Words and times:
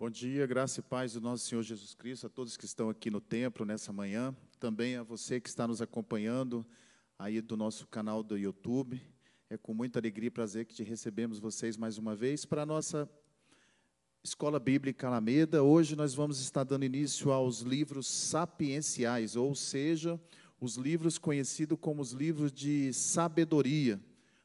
Bom 0.00 0.08
dia, 0.08 0.46
graça 0.46 0.80
e 0.80 0.82
paz 0.82 1.12
do 1.12 1.20
nosso 1.20 1.46
Senhor 1.46 1.62
Jesus 1.62 1.92
Cristo, 1.92 2.26
a 2.26 2.30
todos 2.30 2.56
que 2.56 2.64
estão 2.64 2.88
aqui 2.88 3.10
no 3.10 3.20
templo 3.20 3.66
nessa 3.66 3.92
manhã, 3.92 4.34
também 4.58 4.96
a 4.96 5.02
você 5.02 5.38
que 5.38 5.46
está 5.50 5.68
nos 5.68 5.82
acompanhando 5.82 6.64
aí 7.18 7.42
do 7.42 7.54
nosso 7.54 7.86
canal 7.86 8.22
do 8.22 8.38
YouTube. 8.38 8.98
É 9.50 9.58
com 9.58 9.74
muita 9.74 9.98
alegria 9.98 10.28
e 10.28 10.30
prazer 10.30 10.64
que 10.64 10.74
te 10.74 10.82
recebemos 10.82 11.38
vocês 11.38 11.76
mais 11.76 11.98
uma 11.98 12.16
vez 12.16 12.46
para 12.46 12.62
a 12.62 12.64
nossa 12.64 13.06
Escola 14.24 14.58
Bíblica 14.58 15.06
Alameda. 15.06 15.62
Hoje 15.62 15.94
nós 15.94 16.14
vamos 16.14 16.40
estar 16.40 16.64
dando 16.64 16.86
início 16.86 17.30
aos 17.30 17.60
livros 17.60 18.06
sapienciais, 18.06 19.36
ou 19.36 19.54
seja, 19.54 20.18
os 20.58 20.76
livros 20.76 21.18
conhecidos 21.18 21.76
como 21.78 22.00
os 22.00 22.12
livros 22.12 22.50
de 22.50 22.90
sabedoria. 22.94 24.00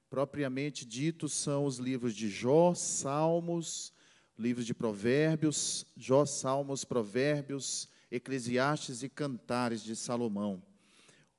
Propriamente 0.10 0.86
dito, 0.86 1.30
são 1.30 1.64
os 1.64 1.78
livros 1.78 2.14
de 2.14 2.28
Jó, 2.28 2.74
Salmos, 2.74 3.95
livros 4.38 4.66
de 4.66 4.74
Provérbios, 4.74 5.86
Jó, 5.96 6.26
Salmos, 6.26 6.84
Provérbios, 6.84 7.88
Eclesiastes 8.12 9.02
e 9.02 9.10
Cantares 9.10 9.82
de 9.82 9.96
Salomão. 9.96 10.62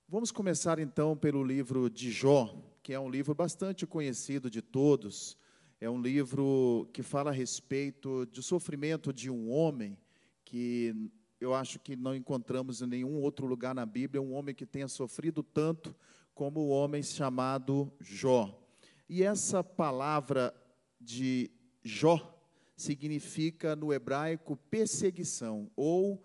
Vamos 0.09 0.31
começar 0.31 0.79
então 0.79 1.17
pelo 1.17 1.45
livro 1.45 1.91
de 1.91 2.11
Jó, 2.11 2.57
que 2.83 2.95
é 2.95 3.01
um 3.01 3.11
livro 3.11 3.35
bastante 3.35 3.87
conhecido 3.87 4.51
de 4.51 4.63
todos. 4.63 5.37
É 5.79 5.91
um 5.91 6.01
livro 6.01 6.89
que 6.93 7.03
fala 7.03 7.31
a 7.31 7.35
respeito 7.35 8.25
do 8.27 8.43
sofrimento 8.43 9.13
de 9.13 9.31
um 9.31 9.51
homem 9.51 9.99
que 10.45 11.11
eu 11.39 11.55
acho 11.55 11.79
que 11.79 11.97
não 11.97 12.15
encontramos 12.15 12.81
em 12.81 12.87
nenhum 12.87 13.21
outro 13.21 13.47
lugar 13.47 13.75
na 13.75 13.85
Bíblia 13.85 14.23
um 14.23 14.33
homem 14.33 14.55
que 14.55 14.65
tenha 14.65 14.89
sofrido 14.89 15.43
tanto 15.43 15.95
como 16.35 16.61
o 16.61 16.69
homem 16.69 17.03
chamado 17.03 17.93
Jó. 18.01 18.59
E 19.07 19.23
essa 19.23 19.63
palavra 19.63 20.55
de 20.99 21.51
Jó 21.85 22.36
significa 22.77 23.75
no 23.75 23.93
hebraico 23.93 24.57
perseguição, 24.71 25.71
ou 25.75 26.23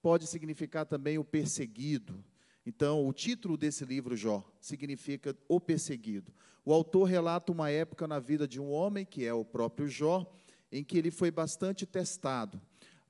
pode 0.00 0.26
significar 0.26 0.86
também 0.86 1.18
o 1.18 1.24
perseguido. 1.24 2.24
Então, 2.64 3.06
o 3.06 3.12
título 3.12 3.56
desse 3.56 3.84
livro, 3.84 4.16
Jó, 4.16 4.44
significa 4.60 5.36
o 5.48 5.60
perseguido. 5.60 6.32
O 6.64 6.72
autor 6.72 7.04
relata 7.04 7.52
uma 7.52 7.70
época 7.70 8.06
na 8.06 8.18
vida 8.18 8.46
de 8.46 8.60
um 8.60 8.70
homem, 8.70 9.04
que 9.04 9.24
é 9.24 9.32
o 9.32 9.44
próprio 9.44 9.88
Jó, 9.88 10.30
em 10.70 10.84
que 10.84 10.96
ele 10.96 11.10
foi 11.10 11.30
bastante 11.30 11.84
testado. 11.86 12.60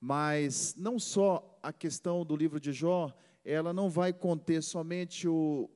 Mas 0.01 0.75
não 0.77 0.99
só 0.99 1.59
a 1.63 1.73
questão 1.73 2.25
do 2.25 2.35
livro 2.35 2.59
de 2.59 2.73
Jó, 2.73 3.15
ela 3.45 3.73
não 3.73 3.91
vai 3.91 4.13
conter 4.13 4.63
somente 4.63 5.29
o, 5.29 5.69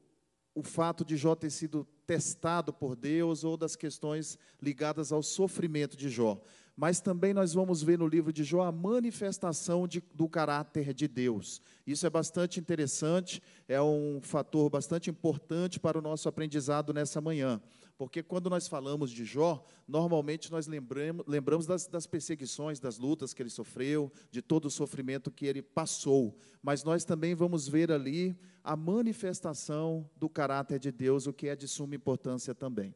o 0.54 0.62
fato 0.62 1.04
de 1.04 1.16
Jó 1.16 1.34
ter 1.34 1.50
sido 1.50 1.86
testado 2.06 2.72
por 2.72 2.96
Deus 2.96 3.44
ou 3.44 3.56
das 3.56 3.76
questões 3.76 4.38
ligadas 4.60 5.12
ao 5.12 5.22
sofrimento 5.22 5.96
de 5.96 6.08
Jó, 6.08 6.40
mas 6.76 7.00
também 7.00 7.32
nós 7.32 7.52
vamos 7.52 7.82
ver 7.82 7.98
no 7.98 8.06
livro 8.06 8.32
de 8.32 8.42
Jó 8.42 8.62
a 8.62 8.72
manifestação 8.72 9.86
de, 9.86 10.02
do 10.12 10.28
caráter 10.28 10.92
de 10.92 11.06
Deus. 11.06 11.62
Isso 11.86 12.06
é 12.06 12.10
bastante 12.10 12.58
interessante, 12.58 13.40
é 13.68 13.80
um 13.80 14.20
fator 14.20 14.68
bastante 14.68 15.08
importante 15.08 15.78
para 15.78 15.98
o 15.98 16.02
nosso 16.02 16.28
aprendizado 16.28 16.92
nessa 16.92 17.20
manhã. 17.20 17.60
Porque 17.96 18.24
quando 18.24 18.50
nós 18.50 18.66
falamos 18.66 19.10
de 19.12 19.24
Jó, 19.24 19.64
normalmente 19.86 20.50
nós 20.50 20.66
lembramos, 20.66 21.24
lembramos 21.28 21.64
das, 21.64 21.86
das, 21.86 22.08
perseguições, 22.08 22.80
das 22.80 22.98
lutas 22.98 23.32
que 23.32 23.40
ele 23.40 23.50
sofreu, 23.50 24.10
de 24.32 24.42
todo 24.42 24.64
o 24.64 24.70
sofrimento 24.70 25.30
que 25.30 25.46
ele 25.46 25.62
passou. 25.62 26.36
Mas 26.60 26.82
nós 26.82 27.04
também 27.04 27.36
vamos 27.36 27.68
ver 27.68 27.92
ali 27.92 28.36
a 28.64 28.74
manifestação 28.74 30.10
do 30.16 30.28
caráter 30.28 30.80
de 30.80 30.90
Deus, 30.90 31.28
o 31.28 31.32
que 31.32 31.46
é 31.46 31.54
de 31.54 31.68
suma 31.68 31.94
importância 31.94 32.52
também. 32.52 32.92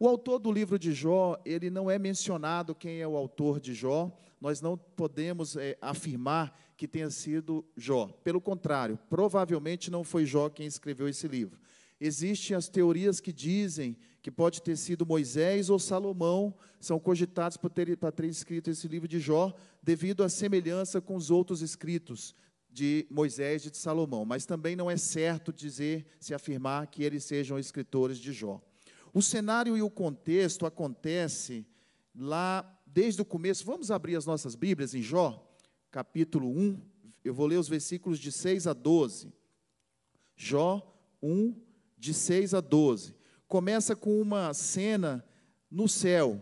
O 0.00 0.06
autor 0.06 0.38
do 0.38 0.52
livro 0.52 0.78
de 0.78 0.92
Jó, 0.92 1.36
ele 1.44 1.70
não 1.70 1.90
é 1.90 1.98
mencionado 1.98 2.72
quem 2.72 3.00
é 3.00 3.08
o 3.08 3.16
autor 3.16 3.58
de 3.58 3.74
Jó, 3.74 4.16
nós 4.40 4.60
não 4.60 4.78
podemos 4.78 5.56
é, 5.56 5.76
afirmar 5.80 6.56
que 6.76 6.86
tenha 6.86 7.10
sido 7.10 7.64
Jó. 7.76 8.06
Pelo 8.22 8.40
contrário, 8.40 8.96
provavelmente 9.10 9.90
não 9.90 10.04
foi 10.04 10.24
Jó 10.24 10.48
quem 10.48 10.68
escreveu 10.68 11.08
esse 11.08 11.26
livro. 11.26 11.58
Existem 12.00 12.56
as 12.56 12.68
teorias 12.68 13.18
que 13.18 13.32
dizem 13.32 13.96
que 14.22 14.30
pode 14.30 14.62
ter 14.62 14.76
sido 14.76 15.04
Moisés 15.04 15.68
ou 15.68 15.80
Salomão, 15.80 16.54
são 16.78 17.00
cogitados 17.00 17.56
por 17.56 17.68
ter, 17.68 17.96
para 17.96 18.12
ter 18.12 18.26
escrito 18.26 18.70
esse 18.70 18.86
livro 18.86 19.08
de 19.08 19.18
Jó, 19.18 19.52
devido 19.82 20.22
à 20.22 20.28
semelhança 20.28 21.00
com 21.00 21.16
os 21.16 21.28
outros 21.28 21.60
escritos 21.60 22.36
de 22.70 23.04
Moisés 23.10 23.66
e 23.66 23.70
de 23.70 23.76
Salomão. 23.76 24.24
Mas 24.24 24.46
também 24.46 24.76
não 24.76 24.88
é 24.88 24.96
certo 24.96 25.52
dizer, 25.52 26.06
se 26.20 26.32
afirmar, 26.32 26.86
que 26.86 27.02
eles 27.02 27.24
sejam 27.24 27.58
escritores 27.58 28.18
de 28.18 28.32
Jó. 28.32 28.62
O 29.12 29.22
cenário 29.22 29.76
e 29.76 29.82
o 29.82 29.90
contexto 29.90 30.66
acontece 30.66 31.66
lá 32.14 32.78
desde 32.86 33.22
o 33.22 33.24
começo. 33.24 33.64
Vamos 33.64 33.90
abrir 33.90 34.16
as 34.16 34.26
nossas 34.26 34.54
Bíblias 34.54 34.94
em 34.94 35.02
Jó, 35.02 35.46
capítulo 35.90 36.48
1. 36.48 36.80
Eu 37.24 37.34
vou 37.34 37.46
ler 37.46 37.58
os 37.58 37.68
versículos 37.68 38.18
de 38.18 38.30
6 38.32 38.66
a 38.66 38.72
12. 38.72 39.32
Jó 40.36 40.94
1, 41.22 41.54
de 41.96 42.14
6 42.14 42.54
a 42.54 42.60
12. 42.60 43.14
Começa 43.46 43.96
com 43.96 44.20
uma 44.20 44.52
cena 44.54 45.24
no 45.70 45.88
céu, 45.88 46.40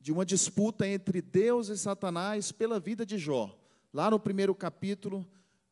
de 0.00 0.12
uma 0.12 0.24
disputa 0.24 0.86
entre 0.86 1.20
Deus 1.20 1.68
e 1.68 1.76
Satanás 1.76 2.52
pela 2.52 2.78
vida 2.78 3.04
de 3.04 3.18
Jó. 3.18 3.58
Lá 3.92 4.10
no 4.10 4.20
primeiro 4.20 4.54
capítulo, 4.54 5.26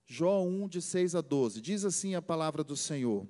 Jó 0.07 0.43
1, 0.43 0.69
de 0.69 0.83
6 0.83 1.15
a 1.15 1.21
12. 1.21 1.61
Diz 1.61 1.85
assim 1.85 2.15
a 2.15 2.23
palavra 2.23 2.65
do 2.65 2.77
Senhor. 2.77 3.27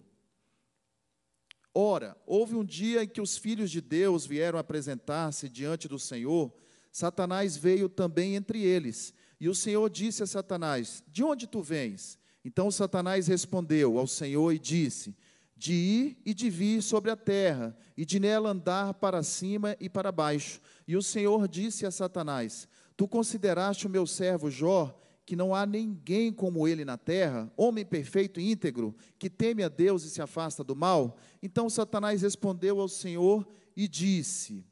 Ora, 1.75 2.17
houve 2.25 2.55
um 2.55 2.65
dia 2.65 3.03
em 3.03 3.09
que 3.09 3.21
os 3.21 3.37
filhos 3.37 3.69
de 3.69 3.81
Deus 3.81 4.25
vieram 4.25 4.61
apresentar-se 4.61 5.49
diante 5.49 5.89
do 5.89 5.99
Senhor, 5.99 6.53
Satanás 6.93 7.57
veio 7.57 7.89
também 7.89 8.37
entre 8.37 8.63
eles. 8.63 9.13
E 9.41 9.49
o 9.49 9.55
Senhor 9.55 9.91
disse 9.91 10.23
a 10.23 10.27
Satanás: 10.27 11.03
De 11.09 11.25
onde 11.25 11.49
tu 11.49 11.61
vens? 11.61 12.17
Então 12.45 12.71
Satanás 12.71 13.27
respondeu 13.27 13.99
ao 13.99 14.07
Senhor 14.07 14.53
e 14.53 14.59
disse: 14.61 15.17
De 15.57 15.73
ir 15.73 16.19
e 16.25 16.33
de 16.33 16.49
vir 16.49 16.81
sobre 16.81 17.11
a 17.11 17.17
terra, 17.17 17.77
e 17.97 18.05
de 18.05 18.21
nela 18.21 18.51
andar 18.51 18.95
para 18.95 19.25
cima 19.25 19.77
e 19.81 19.89
para 19.89 20.13
baixo. 20.13 20.61
E 20.87 20.97
o 20.97 21.03
Senhor 21.03 21.49
disse 21.49 21.85
a 21.85 21.91
Satanás: 21.91 22.69
Tu 22.97 23.09
consideraste 23.09 23.89
o 23.89 23.91
meu 23.91 24.07
servo 24.07 24.49
Jó, 24.49 24.97
que 25.27 25.35
não 25.35 25.55
há 25.55 25.65
ninguém 25.65 26.33
como 26.33 26.69
ele 26.69 26.85
na 26.85 26.99
terra, 26.99 27.51
homem 27.57 27.85
perfeito 27.85 28.39
e 28.39 28.51
íntegro, 28.51 28.95
que 29.19 29.31
teme 29.31 29.63
a 29.63 29.69
Deus 29.69 30.05
e 30.05 30.11
se 30.11 30.21
afasta 30.21 30.63
do 30.63 30.77
mal? 30.77 31.17
Então 31.43 31.71
Satanás 31.71 32.23
respondeu 32.23 32.81
ao 32.81 32.89
Senhor 32.89 33.47
e 33.77 33.89
disse: 33.89 34.65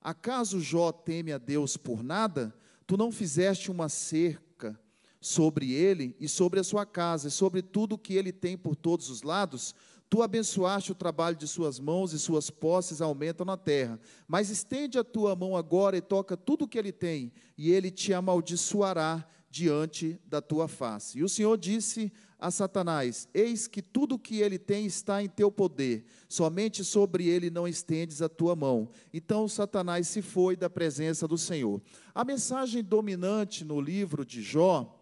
Acaso 0.00 0.60
Jó 0.60 0.90
teme 0.90 1.32
a 1.32 1.38
Deus 1.38 1.76
por 1.76 2.02
nada? 2.02 2.54
Tu 2.86 2.96
não 2.96 3.12
fizeste 3.12 3.70
uma 3.70 3.88
cerca 3.88 4.78
sobre 5.20 5.72
ele 5.72 6.16
e 6.18 6.26
sobre 6.26 6.58
a 6.58 6.64
sua 6.64 6.86
casa, 6.86 7.28
e 7.28 7.30
sobre 7.30 7.60
tudo 7.60 7.94
o 7.94 7.98
que 7.98 8.14
ele 8.14 8.32
tem 8.32 8.56
por 8.56 8.74
todos 8.74 9.10
os 9.10 9.22
lados? 9.22 9.74
Tu 10.08 10.22
abençoaste 10.22 10.90
o 10.90 10.94
trabalho 10.94 11.36
de 11.36 11.46
suas 11.46 11.78
mãos 11.78 12.12
e 12.12 12.18
suas 12.18 12.50
posses 12.50 13.00
aumentam 13.00 13.46
na 13.46 13.56
terra. 13.56 14.00
Mas 14.26 14.50
estende 14.50 14.98
a 14.98 15.04
tua 15.04 15.36
mão 15.36 15.54
agora 15.54 15.96
e 15.96 16.00
toca 16.00 16.36
tudo 16.36 16.64
o 16.64 16.68
que 16.68 16.76
ele 16.76 16.90
tem, 16.90 17.32
e 17.56 17.70
ele 17.70 17.92
te 17.92 18.12
amaldiçoará 18.12 19.24
diante 19.50 20.20
da 20.24 20.40
tua 20.40 20.68
face. 20.68 21.18
E 21.18 21.24
o 21.24 21.28
Senhor 21.28 21.58
disse 21.58 22.12
a 22.38 22.50
Satanás: 22.50 23.28
Eis 23.34 23.66
que 23.66 23.82
tudo 23.82 24.14
o 24.14 24.18
que 24.18 24.40
ele 24.40 24.58
tem 24.58 24.86
está 24.86 25.22
em 25.22 25.28
teu 25.28 25.50
poder, 25.50 26.04
somente 26.28 26.84
sobre 26.84 27.26
ele 27.26 27.50
não 27.50 27.66
estendes 27.66 28.22
a 28.22 28.28
tua 28.28 28.54
mão. 28.54 28.88
Então 29.12 29.48
Satanás 29.48 30.06
se 30.06 30.22
foi 30.22 30.56
da 30.56 30.70
presença 30.70 31.26
do 31.26 31.36
Senhor. 31.36 31.82
A 32.14 32.24
mensagem 32.24 32.82
dominante 32.82 33.64
no 33.64 33.80
livro 33.80 34.24
de 34.24 34.40
Jó, 34.40 34.96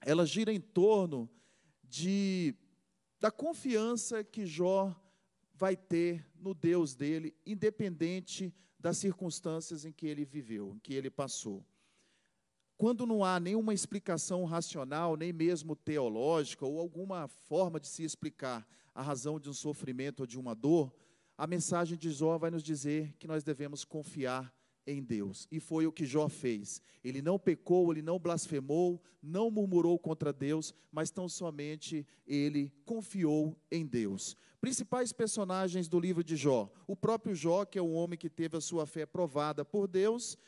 ela 0.00 0.26
gira 0.26 0.52
em 0.52 0.60
torno 0.60 1.30
de 1.84 2.54
da 3.20 3.30
confiança 3.30 4.22
que 4.22 4.44
Jó 4.44 4.94
vai 5.54 5.74
ter 5.74 6.26
no 6.38 6.52
Deus 6.52 6.94
dele, 6.94 7.34
independente 7.46 8.52
das 8.78 8.98
circunstâncias 8.98 9.84
em 9.86 9.92
que 9.92 10.06
ele 10.06 10.24
viveu, 10.24 10.74
em 10.74 10.78
que 10.78 10.92
ele 10.92 11.08
passou. 11.08 11.64
Quando 12.78 13.06
não 13.06 13.24
há 13.24 13.40
nenhuma 13.40 13.72
explicação 13.72 14.44
racional, 14.44 15.16
nem 15.16 15.32
mesmo 15.32 15.74
teológica, 15.74 16.66
ou 16.66 16.78
alguma 16.78 17.26
forma 17.26 17.80
de 17.80 17.88
se 17.88 18.04
explicar 18.04 18.66
a 18.94 19.00
razão 19.00 19.40
de 19.40 19.48
um 19.48 19.54
sofrimento 19.54 20.20
ou 20.20 20.26
de 20.26 20.38
uma 20.38 20.54
dor, 20.54 20.92
a 21.38 21.46
mensagem 21.46 21.96
de 21.96 22.10
Jó 22.10 22.36
vai 22.36 22.50
nos 22.50 22.62
dizer 22.62 23.14
que 23.18 23.26
nós 23.26 23.42
devemos 23.42 23.84
confiar 23.84 24.54
em 24.86 25.02
Deus. 25.02 25.48
E 25.50 25.58
foi 25.58 25.86
o 25.86 25.92
que 25.92 26.06
Jó 26.06 26.28
fez. 26.28 26.80
Ele 27.02 27.20
não 27.20 27.38
pecou, 27.38 27.90
ele 27.92 28.02
não 28.02 28.18
blasfemou, 28.18 29.02
não 29.22 29.50
murmurou 29.50 29.98
contra 29.98 30.32
Deus, 30.32 30.74
mas 30.92 31.10
tão 31.10 31.28
somente 31.28 32.06
ele 32.26 32.72
confiou 32.84 33.56
em 33.70 33.84
Deus. 33.86 34.36
Principais 34.60 35.12
personagens 35.12 35.88
do 35.88 35.98
livro 35.98 36.22
de 36.22 36.36
Jó: 36.36 36.70
o 36.86 36.96
próprio 36.96 37.34
Jó, 37.34 37.64
que 37.64 37.78
é 37.78 37.82
um 37.82 37.94
homem 37.94 38.18
que 38.18 38.30
teve 38.30 38.56
a 38.56 38.60
sua 38.60 38.86
fé 38.86 39.04
provada 39.04 39.64
por 39.64 39.86
Deus, 39.86 40.38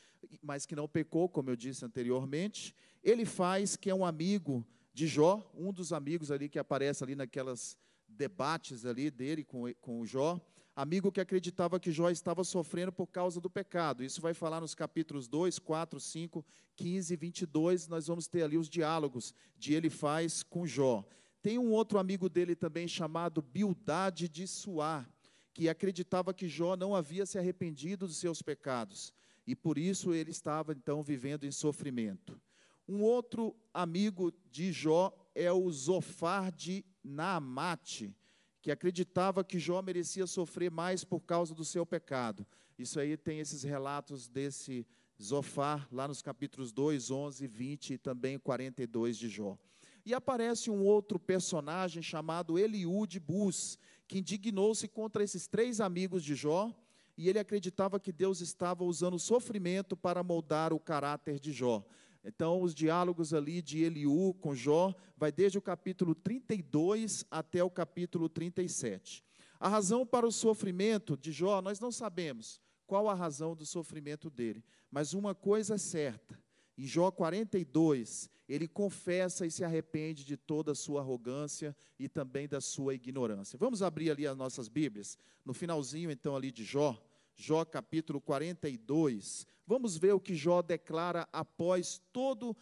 mas 0.42 0.66
que 0.66 0.76
não 0.76 0.88
pecou, 0.88 1.28
como 1.28 1.50
eu 1.50 1.56
disse 1.56 1.84
anteriormente. 1.84 2.74
Ele 3.02 3.24
faz, 3.24 3.76
que 3.76 3.90
é 3.90 3.94
um 3.94 4.04
amigo 4.04 4.66
de 4.92 5.06
Jó, 5.06 5.48
um 5.54 5.72
dos 5.72 5.92
amigos 5.92 6.30
ali 6.30 6.48
que 6.48 6.58
aparece 6.58 7.04
ali 7.04 7.14
naquelas 7.14 7.76
debates 8.08 8.84
ali 8.84 9.10
dele 9.10 9.44
com, 9.44 9.72
com 9.80 10.00
o 10.00 10.06
Jó. 10.06 10.40
amigo 10.74 11.12
que 11.12 11.20
acreditava 11.20 11.78
que 11.78 11.92
Jó 11.92 12.10
estava 12.10 12.42
sofrendo 12.42 12.92
por 12.92 13.06
causa 13.06 13.40
do 13.40 13.48
pecado. 13.48 14.02
Isso 14.02 14.20
vai 14.20 14.34
falar 14.34 14.60
nos 14.60 14.74
capítulos 14.74 15.28
2, 15.28 15.58
4, 15.58 16.00
5, 16.00 16.44
15 16.74 17.14
e 17.14 17.16
22. 17.16 17.88
Nós 17.88 18.06
vamos 18.06 18.26
ter 18.26 18.42
ali 18.42 18.56
os 18.56 18.68
diálogos 18.68 19.34
de 19.56 19.74
ele 19.74 19.90
faz 19.90 20.42
com 20.42 20.66
Jó. 20.66 21.04
Tem 21.42 21.58
um 21.58 21.70
outro 21.70 21.98
amigo 21.98 22.28
dele 22.28 22.56
também 22.56 22.88
chamado 22.88 23.40
Bildade 23.40 24.28
de 24.28 24.46
Suá, 24.46 25.06
que 25.54 25.68
acreditava 25.68 26.34
que 26.34 26.48
Jó 26.48 26.76
não 26.76 26.94
havia 26.94 27.24
se 27.24 27.38
arrependido 27.38 28.06
dos 28.06 28.16
seus 28.16 28.42
pecados. 28.42 29.12
E 29.48 29.54
por 29.54 29.78
isso 29.78 30.12
ele 30.12 30.30
estava 30.30 30.74
então 30.74 31.02
vivendo 31.02 31.44
em 31.44 31.50
sofrimento. 31.50 32.38
Um 32.86 33.00
outro 33.00 33.56
amigo 33.72 34.30
de 34.50 34.70
Jó 34.70 35.10
é 35.34 35.50
o 35.50 35.70
Zofar 35.72 36.52
de 36.52 36.84
Naamate, 37.02 38.14
que 38.60 38.70
acreditava 38.70 39.42
que 39.42 39.58
Jó 39.58 39.80
merecia 39.80 40.26
sofrer 40.26 40.70
mais 40.70 41.02
por 41.02 41.20
causa 41.20 41.54
do 41.54 41.64
seu 41.64 41.86
pecado. 41.86 42.46
Isso 42.78 43.00
aí 43.00 43.16
tem 43.16 43.40
esses 43.40 43.62
relatos 43.62 44.28
desse 44.28 44.86
Zofar, 45.20 45.88
lá 45.90 46.06
nos 46.06 46.20
capítulos 46.20 46.70
2, 46.70 47.10
11, 47.10 47.46
20 47.46 47.94
e 47.94 47.98
também 47.98 48.38
42 48.38 49.16
de 49.16 49.30
Jó. 49.30 49.56
E 50.04 50.12
aparece 50.12 50.70
um 50.70 50.84
outro 50.84 51.18
personagem 51.18 52.02
chamado 52.02 52.58
Eliú 52.58 53.06
Bus, 53.22 53.78
que 54.06 54.18
indignou-se 54.18 54.86
contra 54.88 55.24
esses 55.24 55.46
três 55.46 55.80
amigos 55.80 56.22
de 56.22 56.34
Jó, 56.34 56.70
e 57.18 57.28
ele 57.28 57.40
acreditava 57.40 57.98
que 57.98 58.12
Deus 58.12 58.40
estava 58.40 58.84
usando 58.84 59.14
o 59.14 59.18
sofrimento 59.18 59.96
para 59.96 60.22
moldar 60.22 60.72
o 60.72 60.78
caráter 60.78 61.40
de 61.40 61.52
Jó. 61.52 61.84
Então, 62.24 62.62
os 62.62 62.72
diálogos 62.72 63.34
ali 63.34 63.60
de 63.60 63.82
Eliú 63.82 64.34
com 64.34 64.54
Jó, 64.54 64.94
vai 65.16 65.32
desde 65.32 65.58
o 65.58 65.62
capítulo 65.62 66.14
32 66.14 67.24
até 67.28 67.62
o 67.64 67.70
capítulo 67.70 68.28
37. 68.28 69.24
A 69.58 69.68
razão 69.68 70.06
para 70.06 70.28
o 70.28 70.30
sofrimento 70.30 71.16
de 71.16 71.32
Jó, 71.32 71.60
nós 71.60 71.80
não 71.80 71.90
sabemos 71.90 72.60
qual 72.86 73.08
a 73.08 73.14
razão 73.14 73.56
do 73.56 73.66
sofrimento 73.66 74.30
dele, 74.30 74.64
mas 74.88 75.12
uma 75.12 75.34
coisa 75.34 75.74
é 75.74 75.78
certa. 75.78 76.38
Em 76.76 76.86
Jó 76.86 77.10
42, 77.10 78.30
ele 78.48 78.68
confessa 78.68 79.44
e 79.44 79.50
se 79.50 79.64
arrepende 79.64 80.24
de 80.24 80.36
toda 80.36 80.70
a 80.70 80.76
sua 80.76 81.00
arrogância 81.00 81.76
e 81.98 82.08
também 82.08 82.46
da 82.46 82.60
sua 82.60 82.94
ignorância. 82.94 83.58
Vamos 83.58 83.82
abrir 83.82 84.12
ali 84.12 84.24
as 84.24 84.36
nossas 84.36 84.68
Bíblias, 84.68 85.18
no 85.44 85.52
finalzinho 85.52 86.10
então 86.10 86.36
ali 86.36 86.52
de 86.52 86.62
Jó, 86.62 86.96
Jó 87.38 87.64
capítulo 87.64 88.20
42. 88.20 89.46
Vamos 89.64 89.96
ver 89.96 90.12
o 90.12 90.20
que 90.20 90.34
Jó 90.34 90.60
declara 90.60 91.28
após 91.32 92.02
todo 92.12 92.56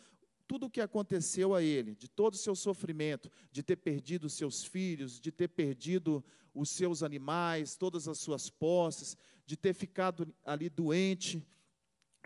tudo 0.47 0.67
o 0.67 0.71
que 0.71 0.81
aconteceu 0.81 1.57
a 1.57 1.63
ele, 1.63 1.97
de 1.97 2.09
todo 2.09 2.35
o 2.35 2.39
seu 2.39 2.55
sofrimento, 2.55 3.29
de 3.51 3.65
ter 3.65 3.75
perdido 3.75 4.31
seus 4.31 4.63
filhos, 4.65 5.19
de 5.19 5.33
ter 5.33 5.49
perdido 5.49 6.25
os 6.55 6.71
seus 6.71 7.03
animais, 7.03 7.75
todas 7.75 8.07
as 8.07 8.19
suas 8.19 8.49
posses, 8.49 9.17
de 9.45 9.57
ter 9.57 9.75
ficado 9.75 10.33
ali 10.45 10.69
doente 10.69 11.45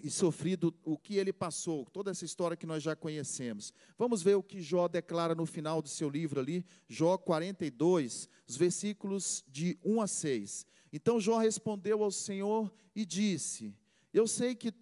e 0.02 0.10
sofrido 0.10 0.74
o 0.84 0.98
que 0.98 1.16
ele 1.16 1.32
passou, 1.32 1.86
toda 1.86 2.10
essa 2.10 2.24
história 2.24 2.56
que 2.56 2.66
nós 2.66 2.82
já 2.82 2.94
conhecemos. 2.94 3.72
Vamos 3.96 4.22
ver 4.22 4.34
o 4.34 4.42
que 4.42 4.60
Jó 4.60 4.86
declara 4.86 5.34
no 5.34 5.46
final 5.46 5.80
do 5.80 5.88
seu 5.88 6.08
livro 6.08 6.40
ali, 6.40 6.64
Jó 6.88 7.16
42, 7.16 8.28
os 8.46 8.56
versículos 8.56 9.44
de 9.48 9.78
1 9.82 10.00
a 10.00 10.06
6. 10.06 10.66
Então 10.92 11.20
Jó 11.20 11.38
respondeu 11.38 12.02
ao 12.02 12.10
Senhor 12.10 12.72
e 12.94 13.04
disse: 13.04 13.74
Eu 14.12 14.26
sei 14.26 14.54
que 14.54 14.72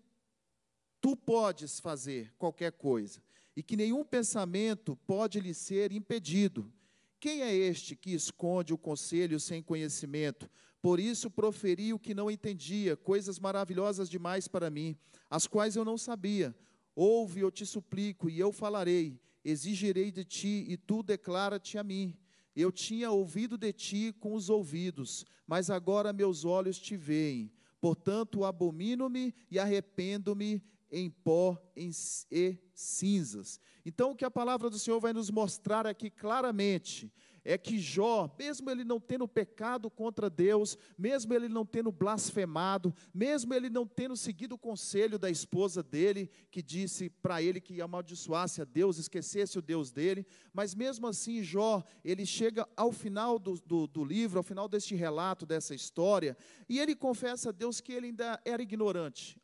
tu 1.01 1.17
podes 1.17 1.81
fazer 1.81 2.33
qualquer 2.39 2.73
coisa, 2.73 3.23
e 3.55 3.63
que 3.63 3.77
nenhum 3.77 4.05
pensamento 4.05 4.97
pode 5.07 5.41
lhe 5.41 5.55
ser 5.55 5.93
impedido. 5.93 6.73
Quem 7.21 7.43
é 7.43 7.53
este 7.53 7.97
que 7.97 8.15
esconde 8.15 8.73
o 8.73 8.79
conselho 8.79 9.41
sem 9.41 9.63
conhecimento? 9.63 10.49
Por 10.81 11.01
isso 11.01 11.29
proferi 11.29 11.93
o 11.93 11.99
que 11.99 12.15
não 12.15 12.31
entendia, 12.31 12.97
coisas 12.97 13.39
maravilhosas 13.39 14.09
demais 14.09 14.47
para 14.47 14.71
mim, 14.71 14.97
as 15.29 15.47
quais 15.47 15.75
eu 15.75 15.85
não 15.85 15.99
sabia. 15.99 16.57
Ouve, 16.95 17.41
eu 17.41 17.51
te 17.51 17.67
suplico, 17.67 18.31
e 18.31 18.39
eu 18.39 18.53
falarei. 18.53 19.21
Exigirei 19.45 20.11
de 20.11 20.25
ti, 20.25 20.67
e 20.69 20.77
tu 20.77 21.03
declara-te 21.03 21.79
a 21.79 21.83
mim. 21.83 22.17
Eu 22.61 22.73
tinha 22.73 23.09
ouvido 23.09 23.57
de 23.57 23.73
ti 23.73 24.13
com 24.19 24.35
os 24.35 24.51
ouvidos, 24.51 25.25
mas 25.47 25.71
agora 25.71 26.13
meus 26.13 26.45
olhos 26.45 26.77
te 26.77 26.97
veem. 26.97 27.53
Portanto, 27.81 28.45
abomino-me 28.45 29.33
e 29.49 29.61
arrependo-me 29.61 30.61
em 30.91 31.09
pó 31.09 31.57
e 31.77 32.59
cinzas. 32.75 33.61
Então, 33.87 34.11
o 34.11 34.17
que 34.17 34.25
a 34.25 34.31
palavra 34.31 34.69
do 34.69 34.77
Senhor 34.77 34.99
vai 34.99 35.13
nos 35.13 35.31
mostrar 35.31 35.87
aqui 35.87 36.11
claramente 36.11 37.13
é 37.49 37.57
que 37.57 37.79
Jó, 37.79 38.31
mesmo 38.39 38.69
ele 38.69 38.85
não 38.85 39.01
tendo 39.01 39.27
pecado 39.27 39.89
contra 39.89 40.29
Deus, 40.29 40.77
mesmo 40.99 41.33
ele 41.33 41.49
não 41.49 41.65
tendo 41.65 41.91
blasfemado, 41.91 42.95
mesmo 43.13 43.55
ele 43.55 43.71
não 43.71 43.87
tendo 43.87 44.15
seguido 44.19 44.57
o 44.57 44.59
conselho 44.59 45.19
da 45.19 45.31
esposa 45.31 45.83
dele, 45.83 46.31
que 46.51 46.61
disse 46.63 47.09
para 47.09 47.41
ele 47.43 47.59
que 47.59 47.81
amaldiçoasse 47.81 48.61
a 48.61 48.67
Deus, 48.67 48.99
esquecesse 48.99 49.59
o 49.59 49.63
Deus 49.63 49.91
dele, 49.91 50.27
mas 50.53 50.75
mesmo 50.75 51.07
assim 51.07 51.43
Jó, 51.43 51.83
ele 52.05 52.27
chega 52.27 52.69
ao 52.77 52.93
final 52.93 53.39
do, 53.39 53.55
do, 53.65 53.87
do 53.87 54.05
livro, 54.05 54.37
ao 54.37 54.45
final 54.45 54.69
deste 54.69 54.95
relato, 54.95 55.47
dessa 55.47 55.75
história, 55.75 56.37
e 56.69 56.79
ele 56.79 56.95
confessa 56.95 57.49
a 57.49 57.53
Deus 57.53 57.81
que 57.81 57.95
ele 57.95 58.09
ainda 58.09 58.39
era 58.45 58.63
ignorante. 58.63 59.41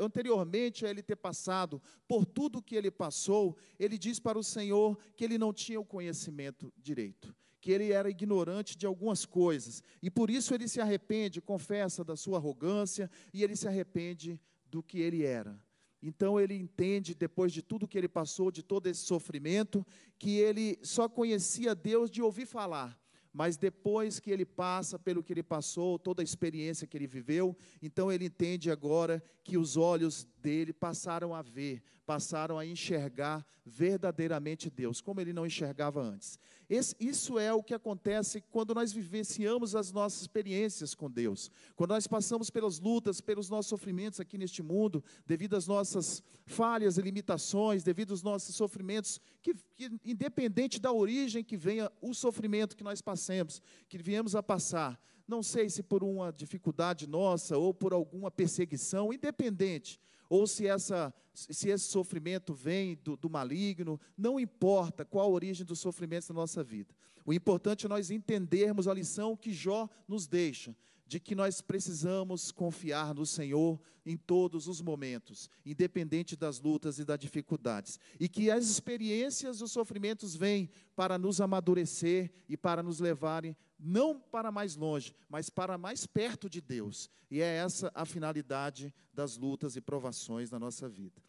Anteriormente 0.00 0.86
a 0.86 0.88
ele 0.88 1.02
ter 1.02 1.16
passado 1.16 1.82
por 2.08 2.24
tudo 2.24 2.62
que 2.62 2.74
ele 2.74 2.90
passou, 2.90 3.58
ele 3.78 3.98
diz 3.98 4.18
para 4.18 4.38
o 4.38 4.42
Senhor 4.42 4.98
que 5.14 5.22
ele 5.22 5.36
não 5.36 5.52
tinha 5.52 5.78
o 5.78 5.84
conhecimento 5.84 6.72
direito 6.78 7.41
que 7.62 7.70
ele 7.70 7.92
era 7.92 8.10
ignorante 8.10 8.76
de 8.76 8.84
algumas 8.84 9.24
coisas, 9.24 9.84
e 10.02 10.10
por 10.10 10.28
isso 10.28 10.52
ele 10.52 10.66
se 10.66 10.80
arrepende, 10.80 11.40
confessa 11.40 12.02
da 12.02 12.16
sua 12.16 12.36
arrogância, 12.38 13.08
e 13.32 13.44
ele 13.44 13.54
se 13.54 13.68
arrepende 13.68 14.38
do 14.68 14.82
que 14.82 14.98
ele 14.98 15.24
era. 15.24 15.56
Então 16.02 16.40
ele 16.40 16.56
entende, 16.56 17.14
depois 17.14 17.52
de 17.52 17.62
tudo 17.62 17.86
que 17.86 17.96
ele 17.96 18.08
passou, 18.08 18.50
de 18.50 18.64
todo 18.64 18.88
esse 18.88 19.02
sofrimento, 19.02 19.86
que 20.18 20.38
ele 20.38 20.76
só 20.82 21.08
conhecia 21.08 21.72
Deus 21.72 22.10
de 22.10 22.20
ouvir 22.20 22.46
falar, 22.46 23.00
mas 23.32 23.56
depois 23.56 24.18
que 24.18 24.32
ele 24.32 24.44
passa 24.44 24.98
pelo 24.98 25.22
que 25.22 25.32
ele 25.32 25.44
passou, 25.44 26.00
toda 26.00 26.20
a 26.20 26.24
experiência 26.24 26.86
que 26.88 26.96
ele 26.96 27.06
viveu, 27.06 27.56
então 27.80 28.10
ele 28.10 28.24
entende 28.24 28.72
agora 28.72 29.22
que 29.44 29.56
os 29.56 29.76
olhos 29.76 30.26
dele 30.38 30.72
passaram 30.72 31.32
a 31.32 31.42
ver, 31.42 31.80
passaram 32.12 32.58
a 32.58 32.66
enxergar 32.66 33.42
verdadeiramente 33.64 34.68
Deus, 34.68 35.00
como 35.00 35.18
ele 35.18 35.32
não 35.32 35.46
enxergava 35.46 36.02
antes. 36.02 36.38
Esse, 36.68 36.94
isso 37.00 37.38
é 37.38 37.50
o 37.54 37.62
que 37.62 37.72
acontece 37.72 38.42
quando 38.50 38.74
nós 38.74 38.92
vivenciamos 38.92 39.74
as 39.74 39.90
nossas 39.90 40.20
experiências 40.20 40.94
com 40.94 41.10
Deus. 41.10 41.50
Quando 41.74 41.92
nós 41.92 42.06
passamos 42.06 42.50
pelas 42.50 42.78
lutas, 42.78 43.22
pelos 43.22 43.48
nossos 43.48 43.70
sofrimentos 43.70 44.20
aqui 44.20 44.36
neste 44.36 44.62
mundo, 44.62 45.02
devido 45.26 45.56
às 45.56 45.66
nossas 45.66 46.22
falhas 46.44 46.98
e 46.98 47.00
limitações, 47.02 47.82
devido 47.82 48.10
aos 48.10 48.22
nossos 48.22 48.54
sofrimentos, 48.54 49.18
que, 49.40 49.54
que 49.74 49.90
independente 50.04 50.78
da 50.78 50.92
origem 50.92 51.42
que 51.42 51.56
venha 51.56 51.90
o 52.02 52.12
sofrimento 52.12 52.76
que 52.76 52.84
nós 52.84 53.00
passemos, 53.00 53.62
que 53.88 53.96
viemos 53.96 54.34
a 54.36 54.42
passar, 54.42 55.00
não 55.26 55.42
sei 55.42 55.70
se 55.70 55.82
por 55.82 56.04
uma 56.04 56.30
dificuldade 56.30 57.06
nossa 57.06 57.56
ou 57.56 57.72
por 57.72 57.94
alguma 57.94 58.30
perseguição, 58.30 59.14
independente, 59.14 59.98
ou 60.32 60.46
se, 60.46 60.66
essa, 60.66 61.12
se 61.34 61.68
esse 61.68 61.84
sofrimento 61.84 62.54
vem 62.54 62.96
do, 63.04 63.18
do 63.18 63.28
maligno, 63.28 64.00
não 64.16 64.40
importa 64.40 65.04
qual 65.04 65.26
a 65.26 65.30
origem 65.30 65.66
do 65.66 65.76
sofrimento 65.76 66.28
da 66.28 66.32
nossa 66.32 66.64
vida. 66.64 66.94
O 67.22 67.34
importante 67.34 67.84
é 67.84 67.88
nós 67.88 68.10
entendermos 68.10 68.88
a 68.88 68.94
lição 68.94 69.36
que 69.36 69.52
Jó 69.52 69.90
nos 70.08 70.26
deixa, 70.26 70.74
de 71.12 71.20
que 71.20 71.34
nós 71.34 71.60
precisamos 71.60 72.50
confiar 72.50 73.14
no 73.14 73.26
Senhor 73.26 73.78
em 74.04 74.16
todos 74.16 74.66
os 74.66 74.80
momentos, 74.80 75.50
independente 75.62 76.34
das 76.34 76.58
lutas 76.58 76.98
e 76.98 77.04
das 77.04 77.18
dificuldades, 77.18 78.00
e 78.18 78.30
que 78.30 78.50
as 78.50 78.64
experiências 78.64 79.60
e 79.60 79.62
os 79.62 79.72
sofrimentos 79.72 80.34
vêm 80.34 80.70
para 80.96 81.18
nos 81.18 81.38
amadurecer 81.38 82.32
e 82.48 82.56
para 82.56 82.82
nos 82.82 82.98
levarem 82.98 83.54
não 83.78 84.18
para 84.18 84.50
mais 84.50 84.74
longe, 84.74 85.14
mas 85.28 85.50
para 85.50 85.76
mais 85.76 86.06
perto 86.06 86.48
de 86.48 86.62
Deus. 86.62 87.10
E 87.30 87.42
é 87.42 87.56
essa 87.56 87.92
a 87.94 88.06
finalidade 88.06 88.90
das 89.12 89.36
lutas 89.36 89.76
e 89.76 89.82
provações 89.82 90.50
na 90.50 90.58
nossa 90.58 90.88
vida. 90.88 91.20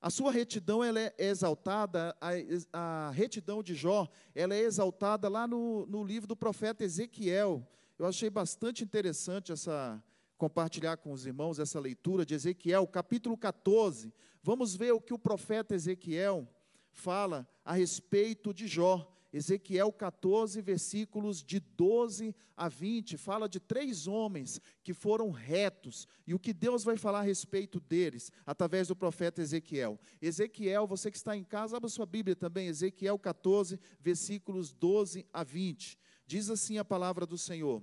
A 0.00 0.10
sua 0.10 0.30
retidão 0.30 0.84
ela 0.84 1.00
é 1.00 1.12
exaltada, 1.18 2.16
a, 2.20 2.28
a 2.72 3.10
retidão 3.10 3.64
de 3.64 3.74
Jó, 3.74 4.08
ela 4.32 4.54
é 4.54 4.60
exaltada 4.60 5.28
lá 5.28 5.44
no, 5.44 5.86
no 5.86 6.04
livro 6.04 6.28
do 6.28 6.36
profeta 6.36 6.84
Ezequiel. 6.84 7.68
Eu 7.96 8.06
achei 8.06 8.28
bastante 8.28 8.82
interessante 8.82 9.52
essa 9.52 10.02
compartilhar 10.36 10.96
com 10.96 11.12
os 11.12 11.26
irmãos 11.26 11.60
essa 11.60 11.78
leitura 11.78 12.26
de 12.26 12.34
Ezequiel, 12.34 12.88
capítulo 12.88 13.38
14. 13.38 14.12
Vamos 14.42 14.74
ver 14.74 14.92
o 14.92 15.00
que 15.00 15.14
o 15.14 15.18
profeta 15.18 15.76
Ezequiel 15.76 16.48
fala 16.90 17.48
a 17.64 17.72
respeito 17.74 18.52
de 18.52 18.66
Jó. 18.66 19.08
Ezequiel 19.32 19.92
14, 19.92 20.60
versículos 20.60 21.42
de 21.42 21.60
12 21.60 22.34
a 22.56 22.68
20, 22.68 23.16
fala 23.16 23.48
de 23.48 23.58
três 23.58 24.06
homens 24.06 24.60
que 24.82 24.92
foram 24.92 25.30
retos 25.30 26.06
e 26.26 26.34
o 26.34 26.38
que 26.38 26.52
Deus 26.52 26.84
vai 26.84 26.96
falar 26.96 27.20
a 27.20 27.22
respeito 27.22 27.80
deles 27.80 28.30
através 28.44 28.88
do 28.88 28.96
profeta 28.96 29.40
Ezequiel. 29.40 30.00
Ezequiel, 30.20 30.86
você 30.86 31.10
que 31.10 31.16
está 31.16 31.36
em 31.36 31.42
casa, 31.42 31.76
abra 31.76 31.88
sua 31.88 32.06
Bíblia 32.06 32.36
também, 32.36 32.68
Ezequiel 32.68 33.18
14, 33.18 33.78
versículos 34.00 34.72
12 34.72 35.26
a 35.32 35.42
20. 35.42 35.98
Diz 36.26 36.50
assim 36.50 36.78
a 36.78 36.84
palavra 36.84 37.26
do 37.26 37.38
Senhor: 37.38 37.82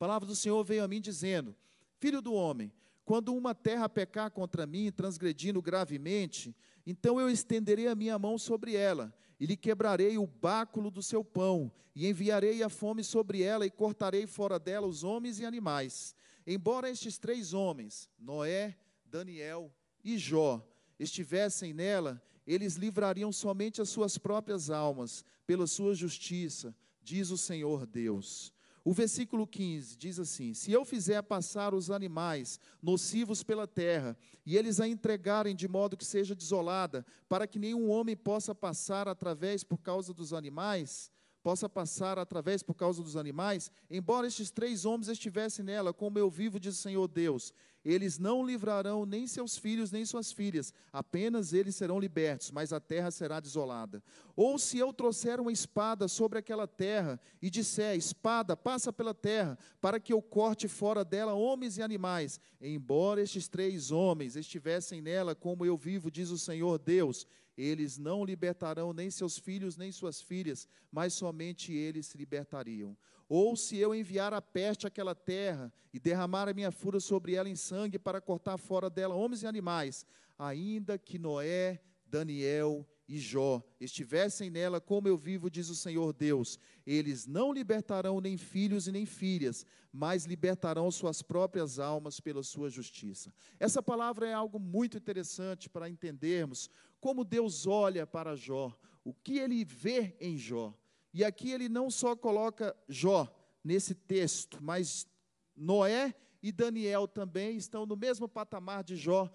palavra 0.00 0.26
do 0.26 0.34
Senhor 0.34 0.64
veio 0.64 0.82
a 0.82 0.88
mim 0.88 0.98
dizendo: 0.98 1.54
Filho 1.98 2.22
do 2.22 2.32
homem, 2.32 2.72
quando 3.04 3.34
uma 3.34 3.54
terra 3.54 3.86
pecar 3.86 4.30
contra 4.30 4.66
mim, 4.66 4.90
transgredindo 4.90 5.60
gravemente, 5.60 6.56
então 6.86 7.20
eu 7.20 7.28
estenderei 7.28 7.86
a 7.86 7.94
minha 7.94 8.18
mão 8.18 8.38
sobre 8.38 8.74
ela, 8.74 9.14
e 9.38 9.44
lhe 9.44 9.58
quebrarei 9.58 10.16
o 10.16 10.26
báculo 10.26 10.90
do 10.90 11.02
seu 11.02 11.22
pão, 11.22 11.70
e 11.94 12.08
enviarei 12.08 12.62
a 12.62 12.70
fome 12.70 13.04
sobre 13.04 13.42
ela, 13.42 13.66
e 13.66 13.70
cortarei 13.70 14.26
fora 14.26 14.58
dela 14.58 14.86
os 14.86 15.04
homens 15.04 15.38
e 15.38 15.44
animais. 15.44 16.14
Embora 16.46 16.88
estes 16.88 17.18
três 17.18 17.52
homens, 17.52 18.08
Noé, 18.18 18.78
Daniel 19.04 19.70
e 20.02 20.16
Jó, 20.16 20.66
estivessem 20.98 21.74
nela, 21.74 22.22
eles 22.46 22.76
livrariam 22.76 23.30
somente 23.30 23.82
as 23.82 23.90
suas 23.90 24.16
próprias 24.16 24.70
almas, 24.70 25.26
pela 25.46 25.66
sua 25.66 25.94
justiça, 25.94 26.74
diz 27.10 27.32
o 27.32 27.36
Senhor 27.36 27.86
Deus. 27.86 28.52
O 28.84 28.92
versículo 28.92 29.44
15 29.44 29.96
diz 29.96 30.18
assim: 30.20 30.54
Se 30.54 30.70
eu 30.70 30.84
fizer 30.84 31.20
passar 31.22 31.74
os 31.74 31.90
animais 31.90 32.60
nocivos 32.80 33.42
pela 33.42 33.66
terra, 33.66 34.16
e 34.46 34.56
eles 34.56 34.78
a 34.78 34.86
entregarem 34.86 35.56
de 35.56 35.66
modo 35.66 35.96
que 35.96 36.04
seja 36.04 36.36
desolada, 36.36 37.04
para 37.28 37.48
que 37.48 37.58
nenhum 37.58 37.90
homem 37.90 38.16
possa 38.16 38.54
passar 38.54 39.08
através 39.08 39.64
por 39.64 39.78
causa 39.78 40.14
dos 40.14 40.32
animais, 40.32 41.10
possa 41.42 41.68
passar 41.68 42.18
através 42.18 42.62
por 42.62 42.74
causa 42.74 43.02
dos 43.02 43.16
animais, 43.16 43.70
embora 43.90 44.26
estes 44.26 44.50
três 44.50 44.84
homens 44.84 45.08
estivessem 45.08 45.64
nela, 45.64 45.92
como 45.92 46.18
eu 46.18 46.30
vivo, 46.30 46.60
diz 46.60 46.78
o 46.78 46.82
Senhor 46.82 47.08
Deus, 47.08 47.52
eles 47.82 48.18
não 48.18 48.44
livrarão 48.44 49.06
nem 49.06 49.26
seus 49.26 49.56
filhos 49.56 49.90
nem 49.90 50.04
suas 50.04 50.30
filhas, 50.30 50.74
apenas 50.92 51.54
eles 51.54 51.74
serão 51.74 51.98
libertos, 51.98 52.50
mas 52.50 52.72
a 52.72 52.80
terra 52.80 53.10
será 53.10 53.40
desolada. 53.40 54.02
Ou 54.36 54.58
se 54.58 54.78
eu 54.78 54.92
trouxer 54.92 55.40
uma 55.40 55.50
espada 55.50 56.06
sobre 56.06 56.38
aquela 56.38 56.66
terra 56.66 57.18
e 57.40 57.48
disser: 57.48 57.96
Espada, 57.96 58.54
passa 58.54 58.92
pela 58.92 59.14
terra, 59.14 59.58
para 59.80 59.98
que 59.98 60.12
eu 60.12 60.20
corte 60.20 60.68
fora 60.68 61.04
dela 61.04 61.32
homens 61.32 61.78
e 61.78 61.82
animais, 61.82 62.38
embora 62.60 63.22
estes 63.22 63.48
três 63.48 63.90
homens 63.90 64.36
estivessem 64.36 65.00
nela, 65.00 65.34
como 65.34 65.64
eu 65.64 65.76
vivo, 65.76 66.10
diz 66.10 66.30
o 66.30 66.38
Senhor 66.38 66.78
Deus, 66.78 67.26
eles 67.60 67.98
não 67.98 68.24
libertarão 68.24 68.92
nem 68.92 69.10
seus 69.10 69.38
filhos 69.38 69.76
nem 69.76 69.92
suas 69.92 70.20
filhas, 70.20 70.66
mas 70.90 71.12
somente 71.12 71.72
eles 71.72 72.06
se 72.06 72.16
libertariam. 72.16 72.96
Ou 73.28 73.54
se 73.54 73.76
eu 73.76 73.94
enviar 73.94 74.32
a 74.32 74.40
peste 74.40 74.86
àquela 74.86 75.14
terra 75.14 75.72
e 75.92 76.00
derramar 76.00 76.48
a 76.48 76.54
minha 76.54 76.70
fúria 76.70 76.98
sobre 76.98 77.34
ela 77.34 77.48
em 77.48 77.54
sangue 77.54 77.98
para 77.98 78.20
cortar 78.20 78.56
fora 78.56 78.88
dela 78.88 79.14
homens 79.14 79.42
e 79.42 79.46
animais, 79.46 80.06
ainda 80.38 80.98
que 80.98 81.18
Noé, 81.18 81.80
Daniel 82.06 82.88
e 83.06 83.18
Jó 83.18 83.62
estivessem 83.80 84.50
nela, 84.50 84.80
como 84.80 85.08
eu 85.08 85.16
vivo, 85.16 85.50
diz 85.50 85.68
o 85.68 85.74
Senhor 85.74 86.12
Deus, 86.12 86.58
eles 86.86 87.26
não 87.26 87.52
libertarão 87.52 88.20
nem 88.20 88.36
filhos 88.36 88.86
e 88.86 88.92
nem 88.92 89.04
filhas, 89.04 89.66
mas 89.92 90.26
libertarão 90.26 90.88
suas 90.90 91.20
próprias 91.20 91.80
almas 91.80 92.20
pela 92.20 92.42
sua 92.44 92.70
justiça. 92.70 93.32
Essa 93.58 93.82
palavra 93.82 94.28
é 94.28 94.32
algo 94.32 94.60
muito 94.60 94.96
interessante 94.96 95.68
para 95.68 95.88
entendermos 95.88 96.70
como 97.00 97.24
Deus 97.24 97.66
olha 97.66 98.06
para 98.06 98.36
Jó, 98.36 98.72
o 99.04 99.14
que 99.14 99.38
ele 99.38 99.64
vê 99.64 100.16
em 100.20 100.36
Jó. 100.36 100.74
E 101.12 101.24
aqui 101.24 101.50
ele 101.50 101.68
não 101.68 101.90
só 101.90 102.14
coloca 102.14 102.76
Jó 102.88 103.28
nesse 103.64 103.94
texto, 103.94 104.62
mas 104.62 105.08
Noé 105.56 106.14
e 106.42 106.52
Daniel 106.52 107.08
também 107.08 107.56
estão 107.56 107.84
no 107.84 107.96
mesmo 107.96 108.28
patamar 108.28 108.84
de 108.84 108.96
Jó, 108.96 109.30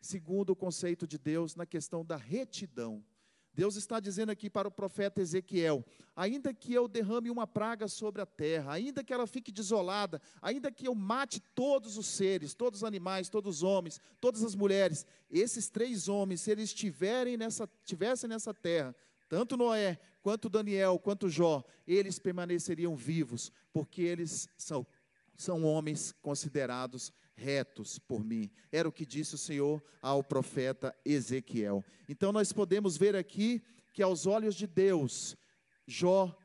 segundo 0.00 0.50
o 0.50 0.56
conceito 0.56 1.06
de 1.06 1.18
Deus, 1.18 1.54
na 1.54 1.66
questão 1.66 2.04
da 2.04 2.16
retidão. 2.16 3.04
Deus 3.58 3.74
está 3.74 3.98
dizendo 3.98 4.30
aqui 4.30 4.48
para 4.48 4.68
o 4.68 4.70
profeta 4.70 5.20
Ezequiel: 5.20 5.84
ainda 6.14 6.54
que 6.54 6.72
eu 6.72 6.86
derrame 6.86 7.28
uma 7.28 7.44
praga 7.44 7.88
sobre 7.88 8.22
a 8.22 8.26
terra, 8.26 8.74
ainda 8.74 9.02
que 9.02 9.12
ela 9.12 9.26
fique 9.26 9.50
desolada, 9.50 10.22
ainda 10.40 10.70
que 10.70 10.86
eu 10.86 10.94
mate 10.94 11.40
todos 11.56 11.98
os 11.98 12.06
seres, 12.06 12.54
todos 12.54 12.82
os 12.82 12.84
animais, 12.84 13.28
todos 13.28 13.56
os 13.56 13.62
homens, 13.64 14.00
todas 14.20 14.44
as 14.44 14.54
mulheres, 14.54 15.04
esses 15.28 15.68
três 15.68 16.08
homens, 16.08 16.42
se 16.42 16.52
eles 16.52 16.66
estiverem 16.66 17.36
nessa, 17.36 17.68
tivessem 17.84 18.30
nessa 18.30 18.54
terra, 18.54 18.94
tanto 19.28 19.56
Noé, 19.56 19.98
quanto 20.22 20.48
Daniel, 20.48 20.96
quanto 20.96 21.28
Jó, 21.28 21.64
eles 21.84 22.20
permaneceriam 22.20 22.94
vivos, 22.94 23.50
porque 23.72 24.02
eles 24.02 24.48
são, 24.56 24.86
são 25.36 25.64
homens 25.64 26.14
considerados 26.22 27.12
retos 27.38 27.98
por 27.98 28.24
mim. 28.24 28.50
Era 28.72 28.88
o 28.88 28.92
que 28.92 29.06
disse 29.06 29.36
o 29.36 29.38
Senhor 29.38 29.82
ao 30.02 30.22
profeta 30.22 30.94
Ezequiel. 31.04 31.84
Então 32.08 32.32
nós 32.32 32.52
podemos 32.52 32.96
ver 32.96 33.14
aqui 33.14 33.62
que 33.92 34.02
aos 34.02 34.26
olhos 34.26 34.54
de 34.54 34.66
Deus, 34.66 35.36
Jó 35.86 36.36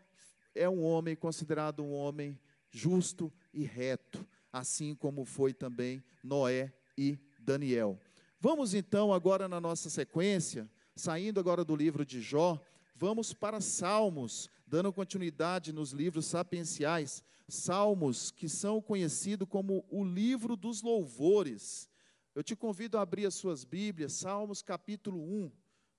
é 0.56 0.70
um 0.70 0.84
homem 0.84 1.16
considerado 1.16 1.84
um 1.84 1.92
homem 1.92 2.40
justo 2.70 3.34
e 3.54 3.64
reto, 3.64 4.26
assim 4.52 4.94
como 4.96 5.26
foi 5.26 5.54
também 5.54 6.04
Noé 6.24 6.72
e 6.98 7.18
Daniel. 7.40 8.00
Vamos 8.40 8.74
então 8.74 9.12
agora 9.12 9.48
na 9.48 9.60
nossa 9.60 9.90
sequência, 9.90 10.70
saindo 10.96 11.40
agora 11.40 11.66
do 11.66 11.76
livro 11.76 12.06
de 12.06 12.22
Jó, 12.22 12.62
Vamos 12.96 13.34
para 13.34 13.60
Salmos, 13.60 14.50
dando 14.68 14.94
continuidade 14.94 15.74
nos 15.74 15.92
livros 15.92 16.26
sapienciais, 16.26 17.24
Salmos 17.48 18.32
que 18.32 18.48
são 18.48 18.82
conhecidos 18.82 19.48
como 19.48 19.86
o 19.90 20.04
livro 20.04 20.56
dos 20.56 20.82
louvores. 20.82 21.90
Eu 22.34 22.44
te 22.44 22.56
convido 22.56 22.98
a 22.98 23.02
abrir 23.02 23.26
as 23.26 23.36
suas 23.36 23.64
Bíblias, 23.64 24.14
Salmos 24.14 24.62
capítulo 24.62 25.22
1. 25.22 25.52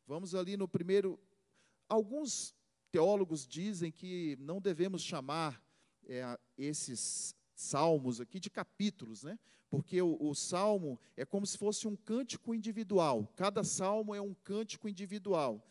Vamos 0.06 0.34
ali 0.34 0.56
no 0.56 0.66
primeiro. 0.66 1.18
Alguns 1.88 2.54
teólogos 2.90 3.46
dizem 3.46 3.90
que 3.90 4.36
não 4.40 4.60
devemos 4.60 5.02
chamar 5.02 5.62
é, 6.06 6.38
esses 6.56 7.34
salmos 7.54 8.20
aqui 8.20 8.40
de 8.40 8.50
capítulos, 8.50 9.22
né? 9.22 9.38
Porque 9.70 10.00
o, 10.00 10.16
o, 10.20 10.34
salmo 10.34 10.98
é 11.16 11.24
como 11.24 11.46
se 11.46 11.58
fosse 11.58 11.88
um 11.88 11.96
cântico 11.96 12.54
individual. 12.54 13.26
Cada 13.34 13.64
salmo 13.64 14.14
é 14.14 14.20
um 14.20 14.34
cântico 14.34 14.88
individual. 14.88 15.64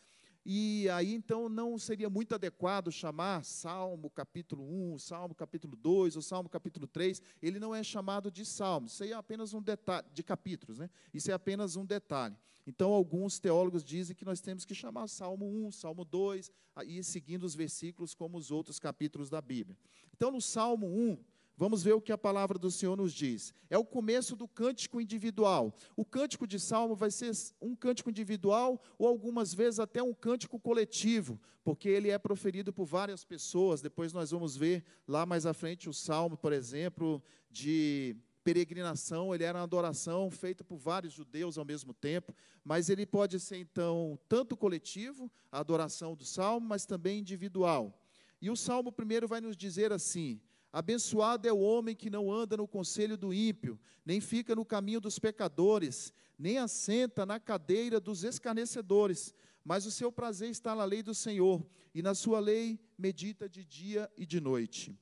E 0.46 0.90
aí 0.90 1.14
então 1.14 1.48
não 1.48 1.78
seria 1.78 2.10
muito 2.10 2.36
adequado 2.36 2.92
chamar 2.92 3.46
Salmo 3.46 4.10
capítulo 4.10 4.64
1, 4.94 5.00
Salmo 5.00 5.34
capítulo 5.34 5.76
2, 5.78 6.18
ou 6.18 6.22
Salmo 6.22 6.50
capítulo 6.50 6.86
3, 6.86 7.22
ele 7.42 7.60
não 7.60 7.74
é 7.74 7.82
chamado 7.82 8.30
de 8.30 8.46
salmo, 8.46 8.88
isso 8.88 9.04
é 9.06 9.14
apenas 9.14 9.54
um 9.54 9.62
detalhe, 9.62 10.06
de 10.14 10.22
capítulos, 10.22 10.80
né? 10.80 10.90
Isso 11.14 11.32
é 11.32 11.34
apenas 11.34 11.78
um 11.78 11.86
detalhe. 11.86 12.36
Então 12.68 12.92
alguns 12.92 13.40
teólogos 13.40 13.86
dizem 13.86 14.16
que 14.16 14.26
nós 14.26 14.42
temos 14.42 14.66
que 14.66 14.76
chamar 14.76 15.08
Salmo 15.08 15.46
1, 15.68 15.72
Salmo 15.72 16.04
2, 16.04 16.52
e 16.88 17.02
seguindo 17.04 17.44
os 17.44 17.56
versículos 17.56 18.14
como 18.14 18.38
os 18.38 18.52
outros 18.52 18.80
capítulos 18.80 19.30
da 19.30 19.42
Bíblia. 19.42 19.78
Então 20.14 20.30
no 20.30 20.42
Salmo 20.42 20.88
1, 20.88 21.18
Vamos 21.56 21.84
ver 21.84 21.94
o 21.94 22.02
que 22.02 22.12
a 22.12 22.18
palavra 22.18 22.58
do 22.58 22.72
Senhor 22.72 22.98
nos 22.98 23.14
diz. 23.14 23.54
É 23.70 23.78
o 23.78 23.86
começo 23.86 24.36
do 24.36 24.48
cântico 24.48 25.00
individual. 25.00 25.74
O 25.96 26.04
cântico 26.04 26.48
de 26.48 26.60
salmo 26.60 26.96
vai 26.96 27.12
ser 27.12 27.32
um 27.62 27.76
cântico 27.76 28.10
individual 28.10 28.82
ou 28.98 29.08
algumas 29.08 29.54
vezes 29.54 29.80
até 29.80 30.02
um 30.02 30.14
cântico 30.14 30.60
coletivo, 30.60 31.40
porque 31.64 31.88
ele 31.88 32.10
é 32.10 32.18
proferido 32.18 32.74
por 32.74 32.86
várias 32.86 33.24
pessoas. 33.24 33.82
Depois 33.82 34.12
nós 34.12 34.32
vamos 34.32 34.58
ver 34.58 34.84
lá 35.08 35.26
mais 35.26 35.46
à 35.46 35.54
frente 35.54 35.88
o 35.88 35.94
salmo, 35.94 36.36
por 36.36 36.52
exemplo, 36.52 37.22
de 37.52 38.16
peregrinação, 38.44 39.34
ele 39.34 39.44
era 39.44 39.60
uma 39.60 39.64
adoração 39.64 40.30
feita 40.30 40.64
por 40.64 40.78
vários 40.78 41.14
judeus 41.14 41.58
ao 41.58 41.64
mesmo 41.64 41.94
tempo, 41.94 42.36
mas 42.64 42.90
ele 42.90 43.06
pode 43.06 43.40
ser 43.40 43.58
então 43.58 44.20
tanto 44.28 44.58
coletivo, 44.58 45.32
a 45.52 45.60
adoração 45.60 46.14
do 46.16 46.26
salmo, 46.26 46.68
mas 46.68 46.86
também 46.86 47.20
individual. 47.20 47.98
E 48.42 48.50
o 48.50 48.56
salmo 48.58 48.92
primeiro 48.92 49.28
vai 49.28 49.40
nos 49.40 49.56
dizer 49.56 49.94
assim: 49.94 50.42
Abençoado 50.74 51.48
é 51.48 51.54
o 51.54 51.60
homem 51.60 51.96
que 51.96 52.10
não 52.10 52.32
anda 52.32 52.58
no 52.58 52.68
conselho 52.68 53.16
do 53.16 53.32
ímpio, 53.32 53.80
nem 54.04 54.20
fica 54.20 54.56
no 54.56 54.66
caminho 54.66 55.00
dos 55.00 55.20
pecadores, 55.20 56.12
nem 56.38 56.58
assenta 56.58 57.28
na 57.28 57.40
cadeira 57.40 58.00
dos 58.00 58.24
escarnecedores, 58.24 59.36
mas 59.64 59.86
o 59.86 59.92
seu 59.92 60.12
prazer 60.12 60.50
está 60.50 60.74
na 60.74 60.84
lei 60.84 61.04
do 61.04 61.14
Senhor, 61.14 61.64
e 61.94 62.02
na 62.02 62.16
sua 62.16 62.40
lei 62.40 62.80
medita 62.98 63.48
de 63.48 63.64
dia 63.64 64.12
e 64.18 64.26
de 64.26 64.42
noite. 64.42 64.98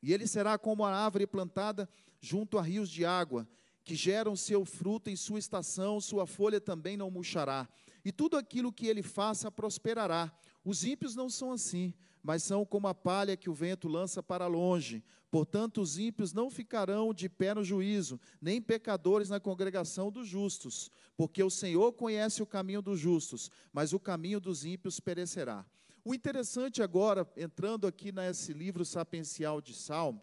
E 0.00 0.12
ele 0.12 0.24
será 0.24 0.56
como 0.56 0.84
a 0.84 0.94
árvore 0.94 1.26
plantada 1.26 1.88
junto 2.20 2.56
a 2.56 2.62
rios 2.62 2.88
de 2.88 3.04
água, 3.04 3.48
que 3.82 3.96
geram 3.96 4.36
seu 4.36 4.64
fruto 4.64 5.10
em 5.10 5.16
sua 5.16 5.40
estação, 5.40 6.00
sua 6.00 6.28
folha 6.28 6.60
também 6.60 6.96
não 6.96 7.10
murchará, 7.10 7.68
e 8.04 8.12
tudo 8.12 8.36
aquilo 8.36 8.72
que 8.72 8.86
ele 8.86 9.02
faça 9.02 9.50
prosperará. 9.50 10.32
Os 10.64 10.84
ímpios 10.84 11.16
não 11.16 11.28
são 11.28 11.50
assim, 11.50 11.92
mas 12.22 12.42
são 12.42 12.64
como 12.64 12.86
a 12.88 12.94
palha 12.94 13.36
que 13.36 13.50
o 13.50 13.54
vento 13.54 13.88
lança 13.88 14.22
para 14.22 14.46
longe. 14.46 15.02
Portanto, 15.30 15.80
os 15.80 15.98
ímpios 15.98 16.32
não 16.32 16.50
ficarão 16.50 17.12
de 17.12 17.28
pé 17.28 17.54
no 17.54 17.64
juízo, 17.64 18.20
nem 18.40 18.60
pecadores 18.60 19.30
na 19.30 19.40
congregação 19.40 20.10
dos 20.10 20.28
justos, 20.28 20.90
porque 21.16 21.42
o 21.42 21.50
Senhor 21.50 21.92
conhece 21.94 22.42
o 22.42 22.46
caminho 22.46 22.82
dos 22.82 23.00
justos, 23.00 23.50
mas 23.72 23.92
o 23.92 23.98
caminho 23.98 24.38
dos 24.38 24.64
ímpios 24.64 25.00
perecerá. 25.00 25.64
O 26.04 26.14
interessante 26.14 26.82
agora, 26.82 27.26
entrando 27.36 27.86
aqui 27.86 28.12
nesse 28.12 28.52
livro 28.52 28.84
sapiencial 28.84 29.60
de 29.60 29.72
Salmo, 29.72 30.22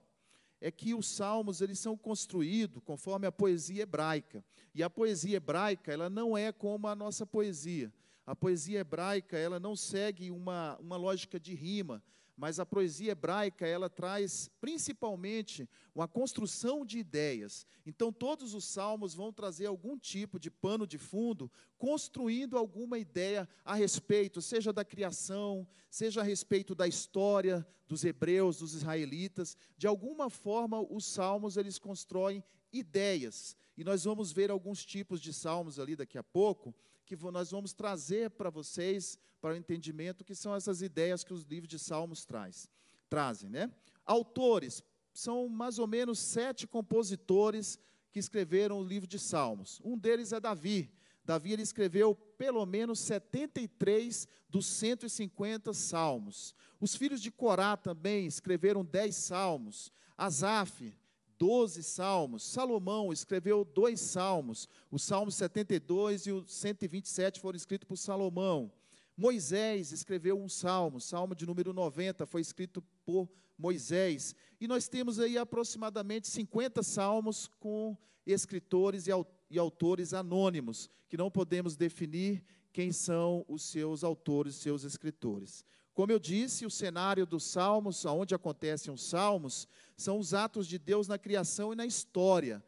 é 0.62 0.70
que 0.70 0.94
os 0.94 1.08
salmos 1.08 1.62
eles 1.62 1.80
são 1.80 1.98
construídos 1.98 2.84
conforme 2.84 3.26
a 3.26 3.32
poesia 3.32 3.84
hebraica. 3.84 4.44
E 4.76 4.84
a 4.84 4.90
poesia 4.90 5.38
hebraica, 5.38 5.92
ela 5.92 6.10
não 6.10 6.38
é 6.38 6.52
como 6.52 6.88
a 6.88 6.96
nossa 6.96 7.26
poesia. 7.26 7.92
A 8.30 8.36
poesia 8.36 8.82
hebraica, 8.82 9.36
ela 9.36 9.60
não 9.60 9.76
segue 9.76 10.30
uma, 10.30 10.78
uma 10.78 10.96
lógica 10.96 11.40
de 11.40 11.56
rima, 11.56 12.04
mas 12.38 12.60
a 12.60 12.66
poesia 12.66 13.14
hebraica 13.14 13.66
ela 13.66 13.90
traz 13.90 14.52
principalmente 14.62 15.68
uma 15.96 16.08
construção 16.08 16.86
de 16.86 17.00
ideias. 17.00 17.66
Então 17.88 18.14
todos 18.14 18.54
os 18.54 18.66
salmos 18.66 19.16
vão 19.16 19.34
trazer 19.34 19.66
algum 19.66 19.98
tipo 19.98 20.40
de 20.40 20.52
pano 20.52 20.86
de 20.86 21.00
fundo, 21.00 21.52
construindo 21.76 22.56
alguma 22.56 23.00
ideia 23.00 23.50
a 23.66 23.74
respeito, 23.74 24.44
seja 24.44 24.72
da 24.72 24.86
criação, 24.86 25.68
seja 25.90 26.22
a 26.22 26.24
respeito 26.24 26.76
da 26.76 26.88
história 26.88 27.68
dos 27.88 28.04
hebreus, 28.04 28.60
dos 28.60 28.76
israelitas. 28.76 29.58
De 29.76 29.88
alguma 29.88 30.30
forma 30.30 30.80
os 30.80 31.04
salmos 31.04 31.58
eles 31.58 31.80
constroem 31.80 32.44
ideias. 32.72 33.58
E 33.76 33.84
nós 33.84 34.04
vamos 34.04 34.32
ver 34.32 34.52
alguns 34.52 34.86
tipos 34.86 35.20
de 35.20 35.34
salmos 35.34 35.80
ali 35.80 35.96
daqui 35.96 36.20
a 36.20 36.24
pouco 36.24 36.76
que 37.16 37.32
nós 37.32 37.50
vamos 37.50 37.74
trazer 37.74 38.30
para 38.30 38.52
vocês, 38.52 39.18
para 39.42 39.54
o 39.54 39.58
entendimento, 39.58 40.24
que 40.24 40.36
são 40.36 40.54
essas 40.54 40.84
ideias 40.84 41.24
que 41.24 41.34
os 41.34 41.44
livros 41.44 41.68
de 41.68 41.80
Salmos 41.80 42.24
traz, 42.24 42.70
trazem. 43.10 43.50
Né? 43.50 43.72
Autores, 44.06 44.84
são 45.12 45.50
mais 45.50 45.80
ou 45.80 45.88
menos 45.88 46.20
sete 46.20 46.68
compositores 46.68 47.80
que 48.12 48.20
escreveram 48.20 48.80
o 48.80 48.84
livro 48.84 49.08
de 49.08 49.18
Salmos. 49.18 49.82
Um 49.84 49.98
deles 49.98 50.32
é 50.32 50.40
Davi. 50.40 50.92
Davi 51.26 51.54
ele 51.54 51.64
escreveu 51.64 52.16
pelo 52.16 52.66
menos 52.66 53.00
73 53.00 54.28
dos 54.48 54.66
150 54.68 55.74
salmos. 55.74 56.56
Os 56.80 56.96
filhos 56.96 57.22
de 57.22 57.32
Corá 57.32 57.76
também 57.76 58.26
escreveram 58.26 58.86
10 58.86 59.16
salmos. 59.16 59.92
Asaf, 60.18 60.96
12 61.40 61.82
salmos. 61.82 62.44
Salomão 62.44 63.14
escreveu 63.14 63.64
dois 63.64 64.02
salmos. 64.02 64.68
O 64.92 65.00
Salmo 65.00 65.32
72 65.32 66.28
e 66.28 66.32
o 66.34 66.46
127 66.46 67.40
foram 67.40 67.56
escritos 67.56 67.88
por 67.88 67.98
Salomão. 67.98 68.72
Moisés 69.16 69.92
escreveu 69.92 70.40
um 70.40 70.48
salmo, 70.48 71.02
salmo 71.02 71.34
de 71.36 71.46
número 71.46 71.74
90, 71.74 72.26
foi 72.26 72.42
escrito 72.42 72.82
por 73.06 73.30
Moisés. 73.58 74.36
E 74.62 74.68
nós 74.68 74.88
temos 74.88 75.20
aí 75.20 75.38
aproximadamente 75.38 76.28
50 76.28 76.84
salmos 76.84 77.50
com 77.60 77.98
escritores 78.26 79.08
e 79.50 79.60
autores 79.60 80.14
anônimos, 80.14 80.90
que 81.10 81.18
não 81.18 81.32
podemos 81.32 81.76
definir 81.76 82.44
quem 82.72 82.92
são 82.92 83.44
os 83.48 83.64
seus 83.64 84.04
autores, 84.04 84.56
seus 84.56 84.84
escritores. 84.84 85.66
Como 85.94 86.12
eu 86.12 86.20
disse, 86.20 86.66
o 86.66 86.70
cenário 86.70 87.26
dos 87.26 87.44
salmos, 87.44 88.06
onde 88.06 88.34
acontecem 88.34 88.94
os 88.94 89.04
salmos, 89.04 89.68
são 89.98 90.18
os 90.18 90.34
atos 90.34 90.68
de 90.68 90.78
Deus 90.78 91.08
na 91.08 91.18
criação 91.18 91.74
e 91.74 91.76
na 91.76 91.86
história, 91.86 92.64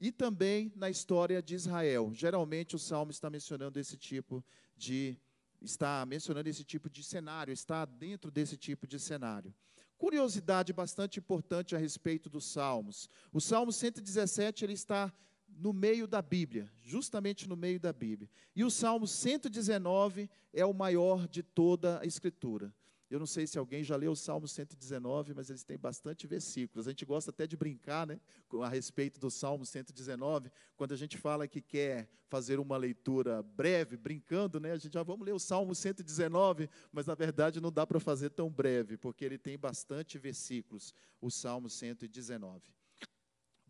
e 0.00 0.12
também 0.12 0.72
na 0.76 0.88
história 0.88 1.42
de 1.42 1.54
Israel. 1.54 2.10
Geralmente 2.14 2.76
o 2.76 2.78
salmo 2.78 3.10
está 3.10 3.28
mencionando 3.28 3.78
esse 3.78 3.96
tipo 3.96 4.44
de 4.76 5.18
está 5.60 6.06
mencionando 6.06 6.48
esse 6.48 6.64
tipo 6.64 6.88
de 6.88 7.04
cenário, 7.04 7.52
está 7.52 7.84
dentro 7.84 8.30
desse 8.30 8.56
tipo 8.56 8.86
de 8.86 8.98
cenário. 8.98 9.54
Curiosidade 9.98 10.72
bastante 10.72 11.18
importante 11.18 11.76
a 11.76 11.78
respeito 11.78 12.30
dos 12.30 12.46
salmos. 12.46 13.10
O 13.30 13.38
Salmo 13.38 13.70
117 13.70 14.64
ele 14.64 14.72
está 14.72 15.12
no 15.60 15.72
meio 15.74 16.06
da 16.06 16.22
Bíblia, 16.22 16.72
justamente 16.80 17.46
no 17.46 17.54
meio 17.54 17.78
da 17.78 17.92
Bíblia. 17.92 18.28
E 18.56 18.64
o 18.64 18.70
Salmo 18.70 19.06
119 19.06 20.28
é 20.52 20.64
o 20.64 20.72
maior 20.72 21.28
de 21.28 21.42
toda 21.42 22.00
a 22.00 22.06
Escritura. 22.06 22.74
Eu 23.10 23.18
não 23.18 23.26
sei 23.26 23.44
se 23.44 23.58
alguém 23.58 23.82
já 23.82 23.96
leu 23.96 24.12
o 24.12 24.16
Salmo 24.16 24.46
119, 24.46 25.34
mas 25.34 25.50
eles 25.50 25.64
têm 25.64 25.76
bastante 25.76 26.28
versículos. 26.28 26.86
A 26.86 26.92
gente 26.92 27.04
gosta 27.04 27.30
até 27.30 27.44
de 27.44 27.56
brincar 27.56 28.06
né, 28.06 28.20
a 28.62 28.68
respeito 28.68 29.18
do 29.18 29.28
Salmo 29.28 29.66
119, 29.66 30.50
quando 30.76 30.92
a 30.92 30.96
gente 30.96 31.18
fala 31.18 31.48
que 31.48 31.60
quer 31.60 32.08
fazer 32.28 32.60
uma 32.60 32.76
leitura 32.76 33.42
breve, 33.42 33.96
brincando, 33.96 34.60
né, 34.60 34.70
a 34.70 34.78
gente 34.78 34.94
já 34.94 35.02
vamos 35.02 35.26
ler 35.26 35.34
o 35.34 35.40
Salmo 35.40 35.74
119, 35.74 36.70
mas 36.92 37.04
na 37.04 37.16
verdade 37.16 37.60
não 37.60 37.72
dá 37.72 37.84
para 37.84 37.98
fazer 37.98 38.30
tão 38.30 38.48
breve, 38.48 38.96
porque 38.96 39.24
ele 39.24 39.36
tem 39.36 39.58
bastante 39.58 40.16
versículos, 40.16 40.94
o 41.20 41.30
Salmo 41.30 41.68
119. 41.68 42.79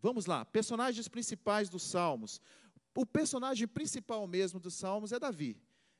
Vamos 0.01 0.25
lá, 0.25 0.43
personagens 0.43 1.07
principais 1.07 1.69
dos 1.69 1.83
Salmos. 1.83 2.41
O 2.95 3.05
personagem 3.05 3.67
principal 3.67 4.25
mesmo 4.25 4.59
dos 4.59 4.73
Salmos 4.73 5.11
é 5.11 5.19
Davi. 5.19 5.55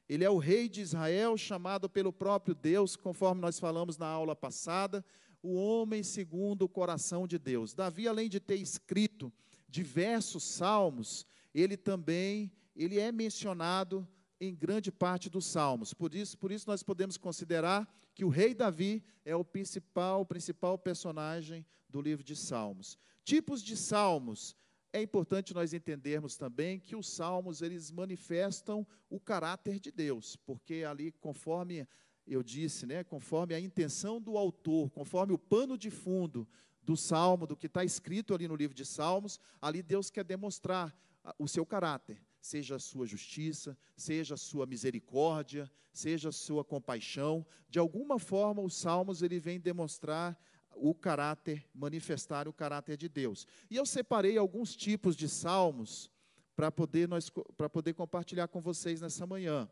Ele 0.10 0.24
é 0.24 0.30
o 0.30 0.40
rei 0.40 0.68
de 0.68 0.82
Israel, 0.82 1.38
chamado 1.38 1.88
pelo 1.88 2.12
próprio 2.12 2.56
Deus, 2.56 2.96
conforme 2.96 3.40
nós 3.40 3.60
falamos 3.60 3.98
na 3.98 4.08
aula 4.08 4.36
passada, 4.36 5.06
o 5.42 5.54
homem 5.54 6.04
segundo 6.04 6.64
o 6.64 6.70
coração 6.70 7.28
de 7.28 7.38
Deus. 7.38 7.74
Davi, 7.74 8.08
além 8.08 8.28
de 8.28 8.40
ter 8.40 8.56
escrito 8.56 9.32
diversos 9.70 10.44
salmos, 10.44 11.26
ele 11.54 11.78
também 11.78 12.52
ele 12.76 13.00
é 13.00 13.12
mencionado 13.12 14.08
em 14.40 14.56
grande 14.56 14.92
parte 14.92 15.30
dos 15.30 15.46
salmos. 15.46 15.94
Por 15.94 16.16
isso, 16.16 16.38
por 16.38 16.52
isso 16.52 16.68
nós 16.68 16.82
podemos 16.82 17.18
considerar 17.18 17.88
que 18.16 18.26
o 18.26 18.30
rei 18.30 18.54
Davi 18.54 19.04
é 19.24 19.36
o 19.36 19.46
principal, 19.46 20.22
o 20.22 20.26
principal 20.26 20.78
personagem 20.78 21.66
do 21.88 22.02
livro 22.02 22.24
de 22.24 22.36
Salmos. 22.36 22.98
Tipos 23.24 23.62
de 23.62 23.78
salmos. 23.78 24.56
É 24.94 25.02
importante 25.02 25.54
nós 25.54 25.74
entendermos 25.74 26.36
também 26.36 26.80
que 26.80 26.96
os 26.96 27.08
salmos 27.08 27.62
eles 27.62 27.92
manifestam 27.92 28.86
o 29.10 29.20
caráter 29.20 29.80
de 29.80 29.92
Deus, 29.92 30.36
porque 30.36 30.84
ali 30.84 31.12
conforme 31.14 31.88
eu 32.28 32.44
disse, 32.44 32.86
né, 32.86 33.04
conforme 33.04 33.54
a 33.54 33.60
intenção 33.60 34.22
do 34.22 34.38
autor, 34.38 34.90
conforme 34.92 35.34
o 35.34 35.38
pano 35.38 35.78
de 35.78 35.90
fundo 35.90 36.48
do 36.84 36.98
salmo, 36.98 37.48
do 37.48 37.56
que 37.56 37.68
está 37.68 37.84
escrito 37.84 38.34
ali 38.34 38.48
no 38.48 38.56
livro 38.56 38.76
de 38.76 38.86
Salmos, 38.86 39.40
ali 39.62 39.82
Deus 39.82 40.10
quer 40.10 40.24
demonstrar 40.24 40.96
o 41.38 41.48
seu 41.48 41.66
caráter, 41.66 42.22
seja 42.42 42.76
a 42.76 42.80
sua 42.80 43.06
justiça, 43.06 43.78
seja 43.96 44.34
a 44.34 44.38
sua 44.38 44.66
misericórdia, 44.66 45.72
seja 45.94 46.30
a 46.30 46.32
sua 46.32 46.64
compaixão. 46.64 47.46
De 47.70 47.78
alguma 47.78 48.18
forma, 48.18 48.62
os 48.62 48.76
salmos 48.76 49.22
ele 49.22 49.40
vem 49.40 49.60
demonstrar 49.60 50.40
o 50.76 50.94
caráter, 50.94 51.66
manifestar 51.74 52.48
o 52.48 52.54
caráter 52.54 52.98
de 52.98 53.08
Deus. 53.08 53.48
E 53.70 53.76
eu 53.76 53.86
separei 53.86 54.38
alguns 54.38 54.76
tipos 54.76 55.16
de 55.16 55.28
salmos 55.28 56.10
para 56.56 56.72
poder, 56.72 57.08
nós, 57.08 57.30
poder 57.72 57.94
compartilhar 57.94 58.48
com 58.48 58.62
vocês 58.62 59.02
nessa 59.02 59.26
manhã. 59.26 59.70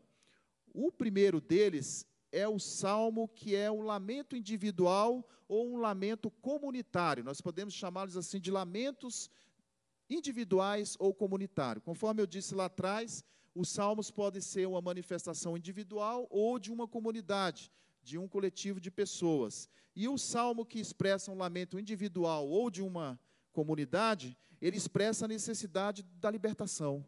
O 0.72 0.90
primeiro 0.90 1.40
deles 1.40 2.06
é 2.32 2.46
o 2.48 2.58
salmo 2.58 3.28
que 3.28 3.54
é 3.54 3.70
um 3.70 3.82
lamento 3.82 4.36
individual 4.36 5.28
ou 5.48 5.72
um 5.72 5.76
lamento 5.78 6.30
comunitário. 6.30 7.24
Nós 7.24 7.40
podemos 7.40 7.74
chamá-los 7.74 8.16
assim 8.16 8.40
de 8.40 8.50
lamentos 8.50 9.28
individuais 10.08 10.96
ou 10.98 11.12
comunitários. 11.12 11.84
Conforme 11.84 12.22
eu 12.22 12.26
disse 12.26 12.54
lá 12.54 12.66
atrás, 12.66 13.24
os 13.54 13.68
salmos 13.68 14.10
podem 14.10 14.40
ser 14.40 14.66
uma 14.66 14.80
manifestação 14.80 15.56
individual 15.56 16.26
ou 16.30 16.58
de 16.58 16.72
uma 16.72 16.86
comunidade 16.86 17.70
de 18.02 18.18
um 18.18 18.28
coletivo 18.28 18.80
de 18.80 18.90
pessoas. 18.90 19.68
E 19.94 20.08
o 20.08 20.16
salmo 20.16 20.64
que 20.64 20.78
expressa 20.78 21.30
um 21.30 21.36
lamento 21.36 21.78
individual 21.78 22.48
ou 22.48 22.70
de 22.70 22.82
uma 22.82 23.18
comunidade, 23.52 24.36
ele 24.60 24.76
expressa 24.76 25.24
a 25.24 25.28
necessidade 25.28 26.02
da 26.02 26.30
libertação. 26.30 27.04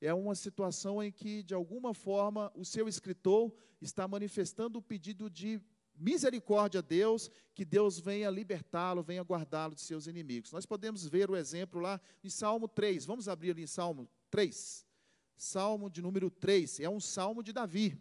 É 0.00 0.12
uma 0.12 0.34
situação 0.34 1.02
em 1.02 1.12
que, 1.12 1.42
de 1.42 1.54
alguma 1.54 1.94
forma, 1.94 2.50
o 2.56 2.64
seu 2.64 2.88
escritor 2.88 3.52
está 3.80 4.08
manifestando 4.08 4.78
o 4.78 4.82
pedido 4.82 5.30
de 5.30 5.60
misericórdia 5.94 6.78
a 6.78 6.82
Deus, 6.82 7.30
que 7.54 7.64
Deus 7.64 8.00
venha 8.00 8.30
libertá-lo, 8.30 9.02
venha 9.02 9.22
guardá-lo 9.22 9.74
de 9.74 9.80
seus 9.80 10.06
inimigos. 10.06 10.50
Nós 10.50 10.66
podemos 10.66 11.06
ver 11.06 11.30
o 11.30 11.36
exemplo 11.36 11.80
lá 11.80 12.00
em 12.24 12.28
Salmo 12.28 12.66
3. 12.66 13.04
Vamos 13.04 13.28
abrir 13.28 13.50
ali 13.52 13.62
em 13.62 13.66
Salmo 13.66 14.08
3. 14.30 14.86
Salmo 15.36 15.90
de 15.90 16.02
número 16.02 16.30
3. 16.30 16.80
É 16.80 16.88
um 16.88 17.00
salmo 17.00 17.42
de 17.42 17.52
Davi 17.52 18.00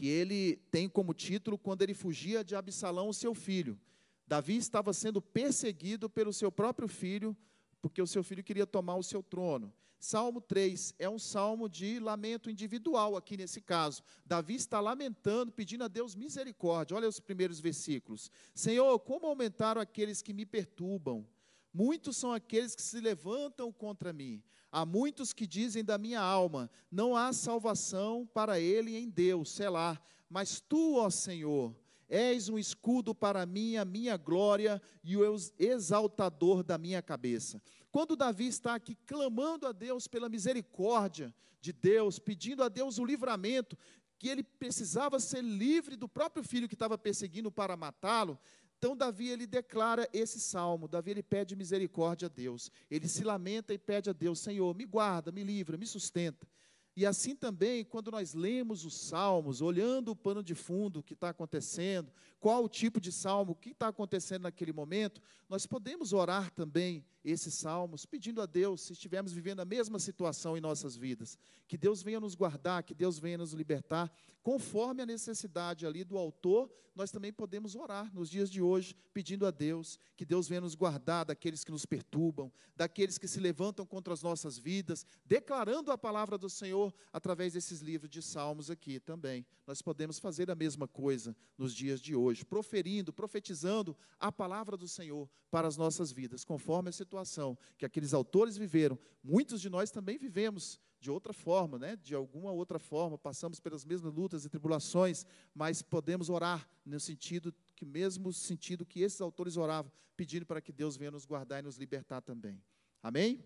que 0.00 0.08
ele 0.08 0.56
tem 0.70 0.88
como 0.88 1.12
título 1.12 1.58
quando 1.58 1.82
ele 1.82 1.92
fugia 1.92 2.42
de 2.42 2.56
Absalão, 2.56 3.12
seu 3.12 3.34
filho. 3.34 3.78
Davi 4.26 4.56
estava 4.56 4.94
sendo 4.94 5.20
perseguido 5.20 6.08
pelo 6.08 6.32
seu 6.32 6.50
próprio 6.50 6.88
filho, 6.88 7.36
porque 7.82 8.00
o 8.00 8.06
seu 8.06 8.24
filho 8.24 8.42
queria 8.42 8.66
tomar 8.66 8.96
o 8.96 9.02
seu 9.02 9.22
trono. 9.22 9.70
Salmo 9.98 10.40
3 10.40 10.94
é 10.98 11.06
um 11.06 11.18
salmo 11.18 11.68
de 11.68 11.98
lamento 11.98 12.48
individual 12.48 13.14
aqui 13.14 13.36
nesse 13.36 13.60
caso. 13.60 14.02
Davi 14.24 14.54
está 14.54 14.80
lamentando, 14.80 15.52
pedindo 15.52 15.84
a 15.84 15.88
Deus 15.88 16.14
misericórdia. 16.14 16.96
Olha 16.96 17.06
os 17.06 17.20
primeiros 17.20 17.60
versículos. 17.60 18.30
Senhor, 18.54 18.98
como 19.00 19.26
aumentaram 19.26 19.82
aqueles 19.82 20.22
que 20.22 20.32
me 20.32 20.46
perturbam? 20.46 21.28
Muitos 21.74 22.16
são 22.16 22.32
aqueles 22.32 22.74
que 22.74 22.80
se 22.80 23.02
levantam 23.02 23.70
contra 23.70 24.14
mim. 24.14 24.42
Há 24.72 24.86
muitos 24.86 25.32
que 25.32 25.46
dizem 25.46 25.84
da 25.84 25.98
minha 25.98 26.20
alma: 26.20 26.70
não 26.90 27.16
há 27.16 27.32
salvação 27.32 28.28
para 28.32 28.60
ele 28.60 28.96
em 28.96 29.08
Deus, 29.08 29.50
sei 29.50 29.68
lá. 29.68 30.00
Mas 30.28 30.60
tu, 30.60 30.96
ó 30.96 31.10
Senhor, 31.10 31.74
és 32.08 32.48
um 32.48 32.58
escudo 32.58 33.14
para 33.14 33.44
mim, 33.46 33.76
a 33.76 33.84
minha 33.84 34.16
glória 34.16 34.80
e 35.02 35.16
o 35.16 35.36
exaltador 35.58 36.62
da 36.62 36.76
minha 36.78 37.02
cabeça. 37.02 37.60
Quando 37.90 38.16
Davi 38.16 38.46
está 38.46 38.74
aqui 38.74 38.94
clamando 39.06 39.66
a 39.66 39.72
Deus 39.72 40.06
pela 40.06 40.28
misericórdia 40.28 41.34
de 41.60 41.72
Deus, 41.72 42.18
pedindo 42.18 42.62
a 42.62 42.68
Deus 42.68 42.98
o 42.98 43.04
livramento, 43.04 43.76
que 44.18 44.28
ele 44.28 44.42
precisava 44.42 45.18
ser 45.18 45.42
livre 45.42 45.96
do 45.96 46.08
próprio 46.08 46.44
filho 46.44 46.68
que 46.68 46.74
estava 46.74 46.98
perseguindo 46.98 47.50
para 47.50 47.76
matá-lo, 47.76 48.38
então 48.80 48.96
Davi 48.96 49.28
ele 49.28 49.46
declara 49.46 50.08
esse 50.10 50.40
salmo, 50.40 50.88
Davi 50.88 51.10
ele 51.10 51.22
pede 51.22 51.54
misericórdia 51.54 52.24
a 52.24 52.28
Deus. 52.30 52.72
Ele 52.90 53.06
se 53.08 53.22
lamenta 53.22 53.74
e 53.74 53.78
pede 53.78 54.08
a 54.08 54.12
Deus, 54.14 54.40
Senhor, 54.40 54.74
me 54.74 54.86
guarda, 54.86 55.30
me 55.30 55.44
livra, 55.44 55.76
me 55.76 55.86
sustenta. 55.86 56.48
E 56.96 57.04
assim 57.04 57.36
também, 57.36 57.84
quando 57.84 58.10
nós 58.10 58.32
lemos 58.32 58.86
os 58.86 58.94
salmos, 58.94 59.60
olhando 59.60 60.12
o 60.12 60.16
pano 60.16 60.42
de 60.42 60.54
fundo, 60.54 61.02
que 61.02 61.12
está 61.12 61.28
acontecendo, 61.28 62.10
qual 62.40 62.64
o 62.64 62.70
tipo 62.70 62.98
de 62.98 63.12
salmo, 63.12 63.52
o 63.52 63.54
que 63.54 63.72
está 63.72 63.88
acontecendo 63.88 64.44
naquele 64.44 64.72
momento, 64.72 65.20
nós 65.50 65.66
podemos 65.66 66.12
orar 66.12 66.48
também 66.52 67.04
esses 67.24 67.54
salmos, 67.54 68.06
pedindo 68.06 68.40
a 68.40 68.46
Deus, 68.46 68.82
se 68.82 68.92
estivermos 68.92 69.32
vivendo 69.32 69.58
a 69.58 69.64
mesma 69.64 69.98
situação 69.98 70.56
em 70.56 70.60
nossas 70.60 70.96
vidas, 70.96 71.36
que 71.66 71.76
Deus 71.76 72.04
venha 72.04 72.20
nos 72.20 72.36
guardar, 72.36 72.84
que 72.84 72.94
Deus 72.94 73.18
venha 73.18 73.36
nos 73.36 73.52
libertar, 73.52 74.12
conforme 74.44 75.02
a 75.02 75.06
necessidade 75.06 75.84
ali 75.84 76.04
do 76.04 76.16
autor, 76.16 76.70
nós 76.94 77.10
também 77.10 77.32
podemos 77.32 77.74
orar 77.74 78.14
nos 78.14 78.30
dias 78.30 78.48
de 78.48 78.62
hoje, 78.62 78.94
pedindo 79.12 79.44
a 79.44 79.50
Deus 79.50 79.98
que 80.16 80.24
Deus 80.24 80.48
venha 80.48 80.60
nos 80.60 80.76
guardar 80.76 81.24
daqueles 81.24 81.64
que 81.64 81.72
nos 81.72 81.84
perturbam, 81.84 82.52
daqueles 82.76 83.18
que 83.18 83.26
se 83.26 83.40
levantam 83.40 83.84
contra 83.84 84.14
as 84.14 84.22
nossas 84.22 84.56
vidas, 84.56 85.04
declarando 85.24 85.90
a 85.90 85.98
palavra 85.98 86.38
do 86.38 86.48
Senhor 86.48 86.94
através 87.12 87.54
desses 87.54 87.80
livros 87.80 88.10
de 88.10 88.22
salmos 88.22 88.70
aqui 88.70 89.00
também. 89.00 89.44
Nós 89.66 89.82
podemos 89.82 90.18
fazer 90.18 90.50
a 90.50 90.54
mesma 90.54 90.86
coisa 90.86 91.36
nos 91.58 91.74
dias 91.74 92.00
de 92.00 92.14
hoje, 92.14 92.44
proferindo, 92.44 93.12
profetizando 93.12 93.96
a 94.18 94.30
palavra 94.30 94.76
do 94.76 94.86
Senhor 94.86 95.28
para 95.50 95.66
as 95.66 95.76
nossas 95.76 96.12
vidas, 96.12 96.44
conforme 96.44 96.88
a 96.88 96.92
situação 96.92 97.58
que 97.76 97.84
aqueles 97.84 98.14
autores 98.14 98.56
viveram. 98.56 98.98
Muitos 99.22 99.60
de 99.60 99.68
nós 99.68 99.90
também 99.90 100.16
vivemos 100.16 100.78
de 101.00 101.10
outra 101.10 101.32
forma, 101.32 101.78
né? 101.78 101.96
de 101.96 102.14
alguma 102.14 102.52
outra 102.52 102.78
forma, 102.78 103.16
passamos 103.16 103.58
pelas 103.58 103.84
mesmas 103.84 104.12
lutas 104.12 104.44
e 104.44 104.48
tribulações, 104.48 105.24
mas 105.54 105.82
podemos 105.82 106.28
orar 106.28 106.68
no 106.84 107.00
sentido 107.00 107.54
que 107.74 107.86
mesmo 107.86 108.32
sentido 108.32 108.84
que 108.84 109.00
esses 109.00 109.20
autores 109.20 109.56
oravam, 109.56 109.90
pedindo 110.16 110.44
para 110.44 110.60
que 110.60 110.70
Deus 110.70 110.96
venha 110.96 111.10
nos 111.10 111.24
guardar 111.24 111.60
e 111.60 111.62
nos 111.62 111.78
libertar 111.78 112.20
também. 112.20 112.62
Amém? 113.02 113.42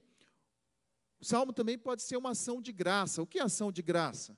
O 1.21 1.25
salmo 1.25 1.53
também 1.53 1.79
pode 1.79 2.03
ser 2.03 2.17
uma 2.17 2.31
ação 2.31 2.61
de 2.61 2.73
graça. 2.73 3.23
O 3.23 3.27
que 3.27 3.39
é 3.39 3.43
ação 3.43 3.71
de 3.71 3.81
graça? 3.81 4.37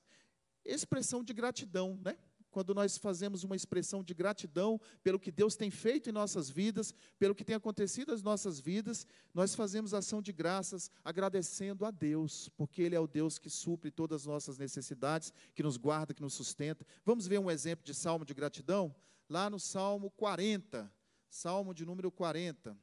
Expressão 0.63 1.23
de 1.23 1.33
gratidão, 1.33 1.99
né? 2.03 2.17
Quando 2.51 2.73
nós 2.73 2.97
fazemos 2.97 3.43
uma 3.43 3.55
expressão 3.55 4.03
de 4.03 4.13
gratidão 4.13 4.79
pelo 5.03 5.19
que 5.19 5.31
Deus 5.31 5.55
tem 5.55 5.69
feito 5.69 6.09
em 6.09 6.13
nossas 6.13 6.49
vidas, 6.49 6.93
pelo 7.19 7.35
que 7.35 7.43
tem 7.43 7.55
acontecido 7.55 8.11
nas 8.11 8.23
nossas 8.23 8.59
vidas, 8.59 9.05
nós 9.33 9.53
fazemos 9.55 9.93
ação 9.93 10.21
de 10.21 10.31
graças 10.31 10.89
agradecendo 11.03 11.85
a 11.85 11.91
Deus, 11.91 12.49
porque 12.49 12.81
Ele 12.81 12.95
é 12.95 12.99
o 12.99 13.07
Deus 13.07 13.37
que 13.37 13.49
supre 13.49 13.91
todas 13.91 14.21
as 14.21 14.27
nossas 14.27 14.57
necessidades, 14.57 15.31
que 15.53 15.63
nos 15.63 15.77
guarda, 15.77 16.13
que 16.13 16.21
nos 16.21 16.33
sustenta. 16.33 16.85
Vamos 17.05 17.27
ver 17.27 17.39
um 17.39 17.51
exemplo 17.51 17.85
de 17.85 17.93
salmo 17.93 18.25
de 18.25 18.33
gratidão? 18.33 18.95
Lá 19.29 19.49
no 19.49 19.59
Salmo 19.59 20.09
40, 20.11 20.91
Salmo 21.29 21.73
de 21.73 21.85
número 21.85 22.11
40. 22.11 22.77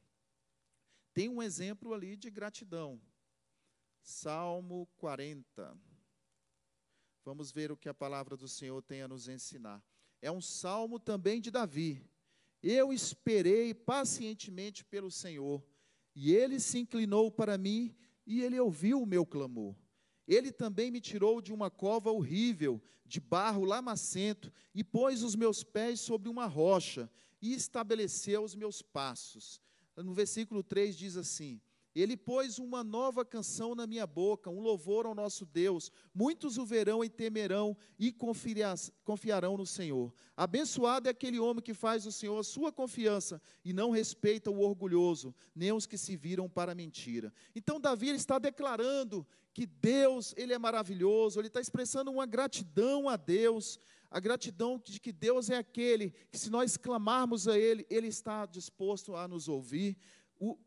Tem 1.13 1.29
um 1.29 1.43
exemplo 1.43 1.95
ali 1.95 2.17
de 2.17 2.31
gratidão. 2.31 3.01
Salmo 4.03 4.87
40. 4.97 5.77
Vamos 7.25 7.51
ver 7.51 7.73
o 7.73 7.77
que 7.77 7.89
a 7.89 7.95
palavra 7.95 8.37
do 8.37 8.47
Senhor 8.47 8.83
tem 8.83 9.01
a 9.01 9.09
nos 9.09 9.29
ensinar. 9.29 9.83
É 10.21 10.31
um 10.31 10.43
salmo 10.43 10.99
também 10.99 11.41
de 11.41 11.51
Davi. 11.51 12.05
Eu 12.63 12.93
esperei 12.93 13.73
pacientemente 13.73 14.85
pelo 14.85 15.11
Senhor, 15.11 15.65
e 16.15 16.35
ele 16.35 16.61
se 16.61 16.79
inclinou 16.79 17.31
para 17.31 17.57
mim 17.57 17.95
e 18.27 18.43
ele 18.43 18.61
ouviu 18.61 19.03
o 19.03 19.07
meu 19.07 19.25
clamor. 19.25 19.75
Ele 20.29 20.53
também 20.53 20.91
me 20.91 21.01
tirou 21.01 21.41
de 21.41 21.53
uma 21.53 21.71
cova 21.71 22.11
horrível, 22.11 22.83
de 23.07 23.21
barro 23.21 23.65
lamacento, 23.65 24.53
e 24.75 24.85
pôs 24.85 25.23
os 25.23 25.35
meus 25.35 25.65
pés 25.65 26.01
sobre 26.01 26.29
uma 26.29 26.47
rocha, 26.47 27.11
e 27.41 27.55
estabeleceu 27.55 28.43
os 28.43 28.55
meus 28.55 28.81
passos. 28.81 29.61
No 29.97 30.13
versículo 30.13 30.63
3 30.63 30.97
diz 30.97 31.17
assim: 31.17 31.61
ele 31.95 32.17
pôs 32.17 32.59
uma 32.59 32.83
nova 32.83 33.25
canção 33.25 33.75
na 33.75 33.87
minha 33.87 34.07
boca, 34.07 34.51
um 34.51 34.61
louvor 34.61 35.07
ao 35.07 35.15
nosso 35.15 35.47
Deus. 35.47 35.93
Muitos 36.13 36.59
o 36.59 36.67
verão 36.67 37.05
e 37.05 37.09
temerão 37.09 37.77
e 37.99 38.13
confiarão 39.05 39.57
no 39.57 39.67
Senhor. 39.67 40.13
Abençoado 40.37 41.09
é 41.09 41.11
aquele 41.11 41.39
homem 41.39 41.63
que 41.63 41.73
faz 41.73 42.05
o 42.07 42.13
Senhor 42.13 42.39
a 42.39 42.43
sua 42.43 42.73
confiança 42.73 43.41
e 43.65 43.73
não 43.73 43.91
respeita 43.91 44.51
o 44.51 44.61
orgulhoso, 44.61 45.35
nem 45.55 45.73
os 45.73 45.87
que 45.87 45.97
se 45.97 46.17
viram 46.17 46.49
para 46.49 46.73
a 46.73 46.75
mentira. 46.75 47.33
Então 47.55 47.81
Davi 47.81 48.11
está 48.11 48.39
declarando 48.39 49.27
que 49.53 49.67
Deus, 49.67 50.35
ele 50.37 50.53
é 50.53 50.59
maravilhoso, 50.59 51.39
ele 51.39 51.47
está 51.47 51.61
expressando 51.61 52.11
uma 52.11 52.27
gratidão 52.27 53.09
a 53.09 53.17
Deus, 53.17 53.79
a 54.11 54.19
gratidão 54.19 54.83
de 54.85 54.99
que 54.99 55.13
Deus 55.13 55.49
é 55.49 55.57
aquele 55.57 56.11
que 56.31 56.39
se 56.39 56.51
nós 56.51 56.77
clamarmos 56.77 57.47
a 57.47 57.57
ele, 57.57 57.87
ele 57.89 58.09
está 58.09 58.47
disposto 58.47 59.15
a 59.15 59.29
nos 59.29 59.49
ouvir. 59.49 59.97
O, 60.41 60.59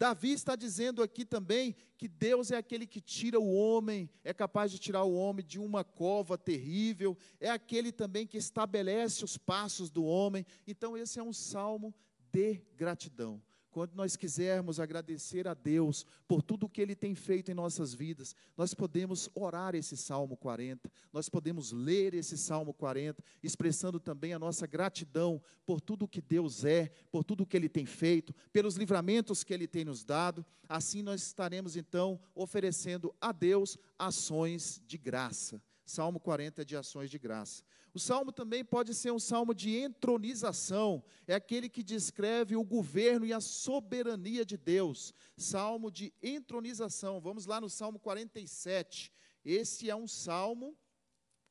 Davi 0.00 0.32
está 0.32 0.56
dizendo 0.56 1.02
aqui 1.02 1.26
também 1.26 1.76
que 1.98 2.08
Deus 2.08 2.50
é 2.50 2.56
aquele 2.56 2.86
que 2.86 3.02
tira 3.02 3.38
o 3.38 3.52
homem, 3.52 4.08
é 4.24 4.32
capaz 4.32 4.72
de 4.72 4.78
tirar 4.78 5.04
o 5.04 5.14
homem 5.14 5.44
de 5.44 5.58
uma 5.58 5.84
cova 5.84 6.38
terrível, 6.38 7.14
é 7.38 7.50
aquele 7.50 7.92
também 7.92 8.26
que 8.26 8.38
estabelece 8.38 9.22
os 9.22 9.36
passos 9.36 9.90
do 9.90 10.02
homem. 10.02 10.46
Então, 10.66 10.96
esse 10.96 11.18
é 11.18 11.22
um 11.22 11.34
salmo 11.34 11.94
de 12.32 12.62
gratidão. 12.74 13.42
Quando 13.70 13.94
nós 13.94 14.16
quisermos 14.16 14.80
agradecer 14.80 15.46
a 15.46 15.54
Deus 15.54 16.04
por 16.26 16.42
tudo 16.42 16.66
o 16.66 16.68
que 16.68 16.80
Ele 16.80 16.96
tem 16.96 17.14
feito 17.14 17.50
em 17.50 17.54
nossas 17.54 17.94
vidas, 17.94 18.34
nós 18.56 18.74
podemos 18.74 19.30
orar 19.34 19.76
esse 19.76 19.96
Salmo 19.96 20.36
40, 20.36 20.90
nós 21.12 21.28
podemos 21.28 21.70
ler 21.70 22.12
esse 22.14 22.36
Salmo 22.36 22.74
40, 22.74 23.22
expressando 23.42 24.00
também 24.00 24.32
a 24.32 24.38
nossa 24.38 24.66
gratidão 24.66 25.40
por 25.64 25.80
tudo 25.80 26.04
o 26.04 26.08
que 26.08 26.20
Deus 26.20 26.64
é, 26.64 26.90
por 27.12 27.22
tudo 27.22 27.44
o 27.44 27.46
que 27.46 27.56
Ele 27.56 27.68
tem 27.68 27.86
feito, 27.86 28.34
pelos 28.52 28.74
livramentos 28.74 29.44
que 29.44 29.54
Ele 29.54 29.68
tem 29.68 29.84
nos 29.84 30.02
dado. 30.02 30.44
Assim 30.68 31.00
nós 31.00 31.22
estaremos 31.22 31.76
então 31.76 32.20
oferecendo 32.34 33.14
a 33.20 33.30
Deus 33.30 33.78
ações 33.96 34.82
de 34.84 34.98
graça. 34.98 35.62
Salmo 35.84 36.20
40 36.20 36.62
é 36.62 36.64
de 36.64 36.76
ações 36.76 37.10
de 37.10 37.18
graça. 37.18 37.62
O 37.92 37.98
salmo 37.98 38.30
também 38.30 38.64
pode 38.64 38.94
ser 38.94 39.10
um 39.10 39.18
salmo 39.18 39.52
de 39.52 39.76
entronização, 39.76 41.02
é 41.26 41.34
aquele 41.34 41.68
que 41.68 41.82
descreve 41.82 42.54
o 42.54 42.64
governo 42.64 43.26
e 43.26 43.32
a 43.32 43.40
soberania 43.40 44.44
de 44.44 44.56
Deus. 44.56 45.12
Salmo 45.36 45.90
de 45.90 46.12
entronização. 46.22 47.20
Vamos 47.20 47.46
lá 47.46 47.60
no 47.60 47.68
Salmo 47.68 47.98
47. 47.98 49.12
Esse 49.44 49.90
é 49.90 49.96
um 49.96 50.06
salmo 50.06 50.76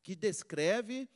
que 0.02 0.16
descreve 0.16 1.10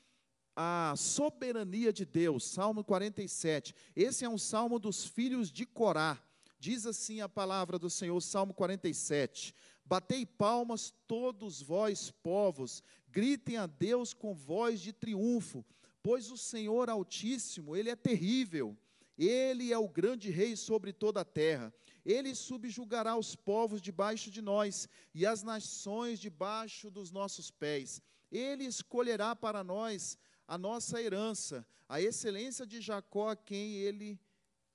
a 0.55 0.93
soberania 0.97 1.91
de 1.93 2.05
Deus. 2.05 2.45
Salmo 2.45 2.83
47. 2.83 3.73
Esse 3.95 4.25
é 4.25 4.29
um 4.29 4.38
salmo 4.38 4.77
dos 4.77 5.05
filhos 5.05 5.51
de 5.51 5.65
Corá. 5.65 6.21
Diz 6.59 6.86
assim 6.86 7.19
a 7.19 7.27
palavra 7.27 7.77
do 7.77 7.89
Senhor, 7.89 8.19
Salmo 8.21 8.53
47. 8.53 9.53
Batei 9.86 10.26
palmas 10.26 10.93
todos 11.08 11.62
vós, 11.62 12.10
povos, 12.10 12.82
gritem 13.10 13.58
a 13.58 13.67
Deus 13.67 14.13
com 14.13 14.34
voz 14.34 14.80
de 14.82 14.93
triunfo, 14.93 15.65
pois 16.02 16.32
o 16.32 16.38
Senhor 16.38 16.89
Altíssimo, 16.89 17.76
Ele 17.76 17.89
é 17.89 17.96
terrível, 17.96 18.78
Ele 19.17 19.72
é 19.72 19.78
o 19.78 19.88
grande 19.88 20.30
Rei 20.30 20.56
sobre 20.56 20.93
toda 20.93 21.22
a 21.22 21.26
terra. 21.26 21.74
Ele 22.06 22.36
subjugará 22.36 23.15
os 23.15 23.36
povos 23.36 23.82
debaixo 23.82 24.30
de 24.30 24.41
nós 24.41 24.89
e 25.13 25.26
as 25.26 25.43
nações 25.43 26.19
debaixo 26.19 26.89
dos 26.89 27.12
nossos 27.12 27.50
pés. 27.50 28.02
Ele 28.32 28.65
escolherá 28.65 29.36
para 29.36 29.63
nós 29.63 30.17
a 30.48 30.58
nossa 30.58 31.02
herança, 31.02 31.65
a 31.88 32.02
excelência 32.02 32.65
de 32.65 32.82
Jacó, 32.82 33.30
a 33.30 33.36
quem 33.36 33.76
ele 33.76 34.19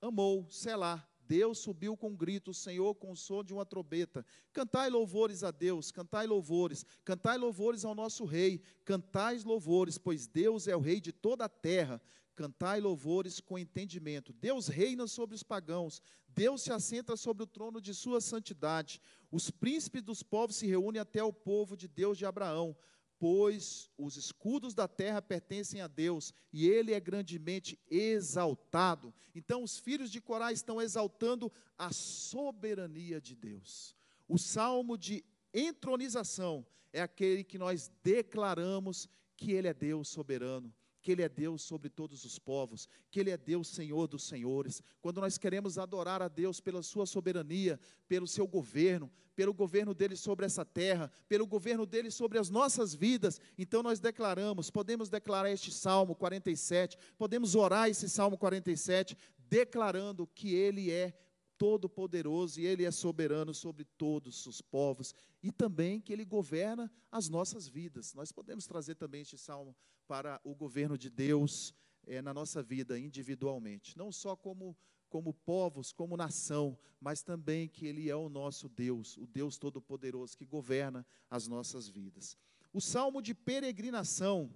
amou, 0.01 0.49
Selá. 0.51 1.07
Deus 1.29 1.59
subiu 1.59 1.95
com 1.95 2.09
um 2.09 2.17
grito, 2.17 2.53
o 2.53 2.55
Senhor 2.55 2.95
com 2.95 3.11
o 3.11 3.17
som 3.17 3.45
de 3.45 3.53
uma 3.53 3.67
trombeta. 3.67 4.25
Cantai 4.51 4.89
louvores 4.89 5.45
a 5.45 5.51
Deus, 5.51 5.93
cantai 5.93 6.27
louvores, 6.27 6.87
cantai 7.05 7.37
louvores 7.37 7.85
ao 7.85 7.95
nosso 7.95 8.25
Rei, 8.25 8.63
cantai 8.83 9.39
louvores, 9.45 9.99
pois 9.99 10.27
Deus 10.27 10.67
é 10.67 10.75
o 10.75 10.81
Rei 10.81 11.03
de 11.03 11.13
toda 11.13 11.45
a 11.45 11.49
terra. 11.49 12.01
Cantai 12.35 12.81
louvores 12.81 13.41
com 13.41 13.59
entendimento. 13.59 14.33
Deus 14.33 14.69
reina 14.69 15.07
sobre 15.07 15.35
os 15.35 15.43
pagãos, 15.43 16.01
Deus 16.29 16.63
se 16.63 16.73
assenta 16.73 17.17
sobre 17.17 17.43
o 17.43 17.47
trono 17.47 17.81
de 17.81 17.93
sua 17.93 18.21
santidade. 18.21 19.03
Os 19.31 19.51
príncipes 19.51 20.03
dos 20.03 20.23
povos 20.23 20.57
se 20.57 20.67
reúnem 20.67 21.01
até 21.01 21.23
o 21.23 21.33
povo 21.33 21.77
de 21.77 21.87
Deus 21.87 22.17
de 22.17 22.25
Abraão 22.25 22.75
pois 23.19 23.91
os 23.99 24.17
escudos 24.17 24.75
da 24.75 24.87
terra 24.87 25.21
pertencem 25.21 25.81
a 25.81 25.89
Deus 25.89 26.33
e 26.53 26.69
ele 26.69 26.95
é 26.95 27.01
grandemente 27.01 27.79
exaltado. 27.91 29.13
Então, 29.35 29.63
os 29.63 29.79
filhos 29.79 30.11
de 30.11 30.21
Corá 30.21 30.53
estão 30.53 30.81
exaltando 30.81 31.53
a 31.77 31.93
soberania 31.93 33.21
de 33.21 33.35
Deus. 33.35 33.95
O 34.29 34.39
salmo 34.39 34.97
de 34.97 35.25
entronização 35.53 36.67
é 36.93 37.01
aquele 37.01 37.43
que 37.43 37.59
nós 37.59 37.91
declaramos 38.03 39.09
que 39.37 39.53
ele 39.53 39.69
é 39.69 39.75
Deus 39.75 40.09
soberano, 40.09 40.73
que 41.09 41.13
Ele 41.13 41.23
é 41.23 41.29
Deus 41.31 41.63
sobre 41.63 41.89
todos 41.89 42.27
os 42.27 42.39
povos, 42.39 42.87
que 43.11 43.19
Ele 43.19 43.31
é 43.31 43.37
Deus 43.39 43.69
Senhor 43.69 44.07
dos 44.07 44.25
senhores. 44.25 44.83
Quando 45.01 45.23
nós 45.23 45.39
queremos 45.39 45.79
adorar 45.79 46.21
a 46.21 46.29
Deus 46.29 46.61
pela 46.61 46.83
Sua 46.83 47.07
soberania, 47.07 47.81
pelo 48.07 48.27
Seu 48.27 48.47
governo, 48.47 49.11
pelo 49.35 49.55
governo 49.55 49.95
dele 49.95 50.17
sobre 50.17 50.45
essa 50.45 50.67
terra, 50.67 51.11
pelo 51.27 51.47
governo 51.47 51.87
dele 51.87 52.11
sobre 52.11 52.39
as 52.39 52.51
nossas 52.51 52.95
vidas, 52.95 53.41
então 53.57 53.83
nós 53.83 53.99
declaramos, 54.01 54.71
podemos 54.71 55.09
declarar 55.09 55.51
este 55.51 55.73
Salmo 55.73 56.15
47, 56.15 56.99
podemos 57.17 57.55
orar 57.55 57.89
esse 57.89 58.07
Salmo 58.07 58.37
47, 58.37 59.17
declarando 59.49 60.27
que 60.27 60.55
Ele 60.55 60.91
é 60.91 61.15
todo-poderoso 61.59 62.61
e 62.61 62.67
Ele 62.67 62.85
é 62.85 62.91
soberano 62.91 63.53
sobre 63.53 63.85
todos 63.85 64.47
os 64.47 64.63
povos 64.63 65.15
e 65.43 65.51
também 65.51 66.01
que 66.01 66.13
Ele 66.13 66.25
governa 66.25 66.91
as 67.11 67.29
nossas 67.29 67.69
vidas. 67.69 68.15
Nós 68.15 68.33
podemos 68.33 68.67
trazer 68.67 68.95
também 68.95 69.23
este 69.23 69.37
salmo 69.37 69.77
para 70.07 70.41
o 70.45 70.55
governo 70.55 70.97
de 70.97 71.11
Deus 71.11 71.75
é, 72.07 72.23
na 72.23 72.33
nossa 72.33 72.63
vida 72.63 72.99
individualmente, 72.99 73.99
não 73.99 74.11
só 74.11 74.35
como 74.35 74.77
como 75.09 75.33
povos, 75.33 75.91
como 75.91 76.17
nação, 76.17 76.79
mas 77.01 77.23
também 77.23 77.67
que 77.67 77.87
Ele 77.87 78.11
é 78.11 78.17
o 78.17 78.29
nosso 78.29 78.69
Deus, 78.69 79.17
o 79.17 79.27
Deus 79.27 79.57
Todo-Poderoso 79.57 80.37
que 80.37 80.45
governa 80.45 81.07
as 81.31 81.49
nossas 81.49 81.89
vidas. 81.89 82.37
O 82.73 82.81
salmo 82.81 83.23
de 83.23 83.35
peregrinação 83.35 84.53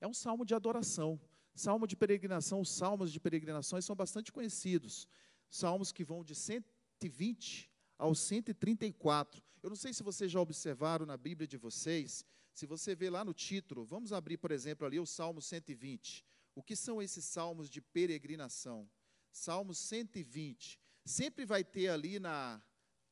é 0.00 0.06
um 0.06 0.14
salmo 0.14 0.44
de 0.44 0.54
adoração. 0.54 1.20
Salmo 1.54 1.86
de 1.86 1.94
peregrinação, 1.94 2.60
os 2.60 2.68
salmos 2.68 3.12
de 3.12 3.20
peregrinações 3.20 3.84
são 3.84 3.94
bastante 3.94 4.32
conhecidos. 4.32 5.06
Salmos 5.50 5.92
que 5.92 6.04
vão 6.04 6.24
de 6.24 6.34
120 6.34 7.70
ao 7.98 8.14
134. 8.14 9.42
Eu 9.62 9.70
não 9.70 9.76
sei 9.76 9.92
se 9.92 10.02
vocês 10.02 10.30
já 10.30 10.40
observaram 10.40 11.06
na 11.06 11.16
Bíblia 11.16 11.46
de 11.46 11.56
vocês, 11.56 12.24
se 12.52 12.66
você 12.66 12.94
vê 12.94 13.10
lá 13.10 13.24
no 13.24 13.34
título, 13.34 13.84
vamos 13.84 14.12
abrir, 14.12 14.36
por 14.36 14.52
exemplo, 14.52 14.86
ali 14.86 15.00
o 15.00 15.06
Salmo 15.06 15.42
120. 15.42 16.24
O 16.54 16.62
que 16.62 16.76
são 16.76 17.02
esses 17.02 17.24
salmos 17.24 17.68
de 17.68 17.80
peregrinação? 17.80 18.88
Salmo 19.32 19.74
120. 19.74 20.78
Sempre 21.04 21.44
vai 21.44 21.64
ter 21.64 21.88
ali 21.88 22.20
na, 22.20 22.62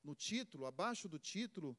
no 0.04 0.14
título, 0.14 0.64
abaixo 0.64 1.08
do 1.08 1.18
título, 1.18 1.76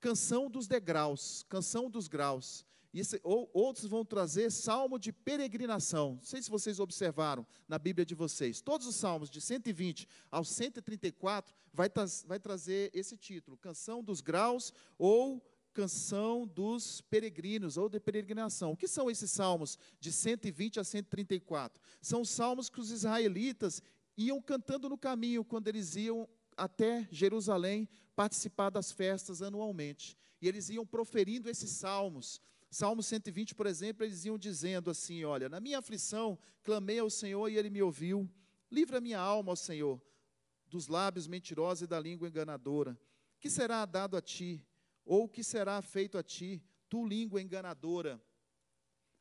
canção 0.00 0.48
dos 0.48 0.68
degraus, 0.68 1.42
canção 1.48 1.90
dos 1.90 2.06
graus. 2.06 2.64
Isso, 2.92 3.16
ou, 3.22 3.50
outros 3.54 3.86
vão 3.86 4.04
trazer 4.04 4.50
salmo 4.50 4.98
de 4.98 5.12
peregrinação. 5.12 6.16
Não 6.16 6.22
sei 6.22 6.42
se 6.42 6.50
vocês 6.50 6.78
observaram 6.78 7.46
na 7.66 7.78
Bíblia 7.78 8.04
de 8.04 8.14
vocês. 8.14 8.60
Todos 8.60 8.86
os 8.86 8.96
salmos, 8.96 9.30
de 9.30 9.40
120 9.40 10.06
ao 10.30 10.44
134, 10.44 11.54
vai, 11.72 11.90
vai 12.26 12.38
trazer 12.38 12.90
esse 12.92 13.16
título: 13.16 13.56
Canção 13.56 14.04
dos 14.04 14.20
Graus 14.20 14.74
ou 14.98 15.42
Canção 15.72 16.46
dos 16.46 17.00
Peregrinos 17.00 17.78
ou 17.78 17.88
de 17.88 17.98
Peregrinação. 17.98 18.72
O 18.72 18.76
que 18.76 18.86
são 18.86 19.10
esses 19.10 19.30
salmos 19.30 19.78
de 19.98 20.12
120 20.12 20.78
a 20.78 20.84
134? 20.84 21.82
São 22.02 22.20
os 22.20 22.28
salmos 22.28 22.68
que 22.68 22.80
os 22.80 22.90
israelitas 22.90 23.82
iam 24.18 24.40
cantando 24.42 24.88
no 24.90 24.98
caminho 24.98 25.42
quando 25.42 25.68
eles 25.68 25.96
iam 25.96 26.28
até 26.56 27.08
Jerusalém 27.10 27.88
participar 28.14 28.68
das 28.68 28.92
festas 28.92 29.40
anualmente. 29.40 30.18
E 30.42 30.48
eles 30.48 30.68
iam 30.68 30.84
proferindo 30.84 31.48
esses 31.48 31.70
salmos 31.70 32.38
Salmo 32.72 33.02
120, 33.02 33.54
por 33.54 33.66
exemplo, 33.66 34.02
eles 34.02 34.24
iam 34.24 34.38
dizendo 34.38 34.90
assim: 34.90 35.24
Olha, 35.24 35.46
na 35.46 35.60
minha 35.60 35.78
aflição 35.78 36.38
clamei 36.62 36.98
ao 36.98 37.10
Senhor 37.10 37.50
e 37.50 37.58
ele 37.58 37.68
me 37.68 37.82
ouviu. 37.82 38.26
Livra 38.70 38.98
minha 38.98 39.18
alma, 39.18 39.52
ó 39.52 39.54
Senhor, 39.54 40.00
dos 40.68 40.88
lábios 40.88 41.26
mentirosos 41.26 41.82
e 41.82 41.86
da 41.86 42.00
língua 42.00 42.28
enganadora. 42.28 42.98
Que 43.38 43.50
será 43.50 43.84
dado 43.84 44.16
a 44.16 44.22
ti? 44.22 44.66
Ou 45.04 45.28
que 45.28 45.44
será 45.44 45.82
feito 45.82 46.16
a 46.16 46.22
ti, 46.22 46.64
tu 46.88 47.06
língua 47.06 47.42
enganadora? 47.42 48.18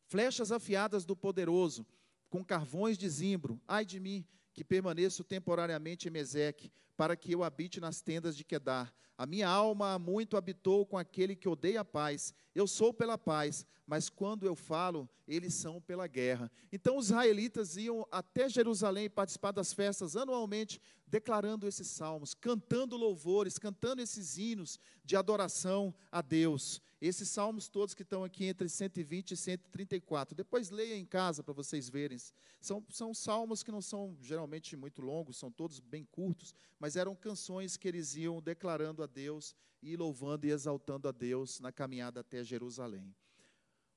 Flechas 0.06 0.50
afiadas 0.50 1.04
do 1.04 1.14
poderoso, 1.14 1.86
com 2.30 2.46
carvões 2.46 2.98
de 2.98 3.10
zimbro, 3.10 3.62
ai 3.68 3.84
de 3.84 4.00
mim, 4.00 4.26
que 4.54 4.64
permaneço 4.64 5.24
temporariamente 5.24 6.08
em 6.08 6.12
Meseque, 6.12 6.72
para 6.96 7.16
que 7.16 7.32
eu 7.32 7.44
habite 7.44 7.80
nas 7.80 8.02
tendas 8.02 8.36
de 8.36 8.44
Quedar. 8.44 8.94
A 9.18 9.26
minha 9.26 9.48
alma 9.48 10.00
muito 10.00 10.36
habitou 10.36 10.86
com 10.86 10.98
aquele 10.98 11.36
que 11.36 11.48
odeia 11.48 11.82
a 11.82 11.86
paz. 11.86 12.34
Eu 12.56 12.66
sou 12.66 12.94
pela 12.94 13.18
paz, 13.18 13.66
mas 13.86 14.10
quando 14.10 14.46
eu 14.46 14.56
falo, 14.56 15.08
eles 15.28 15.54
são 15.54 15.80
pela 15.80 16.08
guerra. 16.08 16.52
Então 16.72 16.98
os 16.98 17.08
israelitas 17.08 17.78
iam 17.78 18.08
até 18.12 18.50
Jerusalém 18.50 19.10
participar 19.10 19.52
das 19.52 19.74
festas 19.74 20.16
anualmente, 20.16 20.82
declarando 21.06 21.68
esses 21.68 21.88
salmos, 21.88 22.34
cantando 22.34 22.98
louvores, 22.98 23.60
cantando 23.60 24.02
esses 24.02 24.38
hinos 24.38 24.80
de 25.04 25.16
adoração 25.16 25.94
a 26.12 26.22
Deus. 26.22 26.82
Esses 27.02 27.30
salmos 27.30 27.68
todos 27.68 27.96
que 27.96 28.04
estão 28.04 28.24
aqui 28.24 28.46
entre 28.46 28.70
120 28.70 29.32
e 29.32 29.36
134. 29.36 30.36
Depois 30.36 30.70
leia 30.70 30.96
em 30.96 31.04
casa 31.04 31.44
para 31.44 31.52
vocês 31.52 31.90
verem. 31.90 32.16
São, 32.60 32.86
são 32.90 33.12
salmos 33.12 33.64
que 33.64 33.72
não 33.72 33.82
são 33.82 34.16
geralmente 34.22 34.78
muito 34.78 35.02
longos, 35.02 35.38
são 35.38 35.52
todos 35.52 35.80
bem 35.80 36.06
curtos, 36.06 36.54
mas 36.80 36.96
eram 36.96 37.16
canções 37.16 37.76
que 37.76 37.88
eles 37.88 38.16
iam 38.16 38.40
declarando 38.40 39.02
a 39.02 39.08
Deus 39.08 39.56
e 39.82 39.98
louvando 39.98 40.46
e 40.46 40.52
exaltando 40.52 41.08
a 41.08 41.12
Deus 41.12 41.60
na 41.60 41.72
caminhada 41.72 42.20
até 42.20 42.44
Jerusalém. 42.44 43.16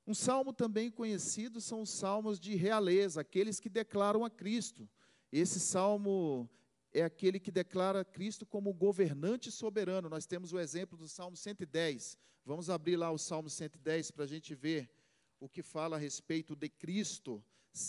Um 0.06 0.14
salmo 0.14 0.54
também 0.54 0.90
conhecido 0.90 1.60
são 1.60 1.82
os 1.82 1.90
salmos 1.90 2.40
de 2.40 2.54
realeza, 2.54 3.20
aqueles 3.20 3.60
que 3.60 3.68
declaram 3.68 4.24
a 4.24 4.30
Cristo. 4.30 4.88
Esse 5.30 5.60
salmo 5.60 6.48
é 6.94 7.02
aquele 7.02 7.38
que 7.38 7.50
declara 7.50 8.04
Cristo 8.04 8.46
como 8.46 8.72
governante 8.72 9.50
soberano. 9.50 10.08
Nós 10.08 10.24
temos 10.24 10.52
o 10.52 10.58
exemplo 10.58 10.96
do 10.96 11.06
Salmo 11.06 11.36
110. 11.36 12.16
Vamos 12.46 12.70
abrir 12.70 12.96
lá 12.96 13.10
o 13.10 13.18
Salmo 13.18 13.50
110 13.50 14.10
para 14.12 14.24
a 14.24 14.28
gente 14.28 14.54
ver 14.54 14.90
o 15.38 15.48
que 15.48 15.62
fala 15.62 15.96
a 15.96 15.98
respeito 15.98 16.56
de 16.56 16.70
Cristo 16.70 17.44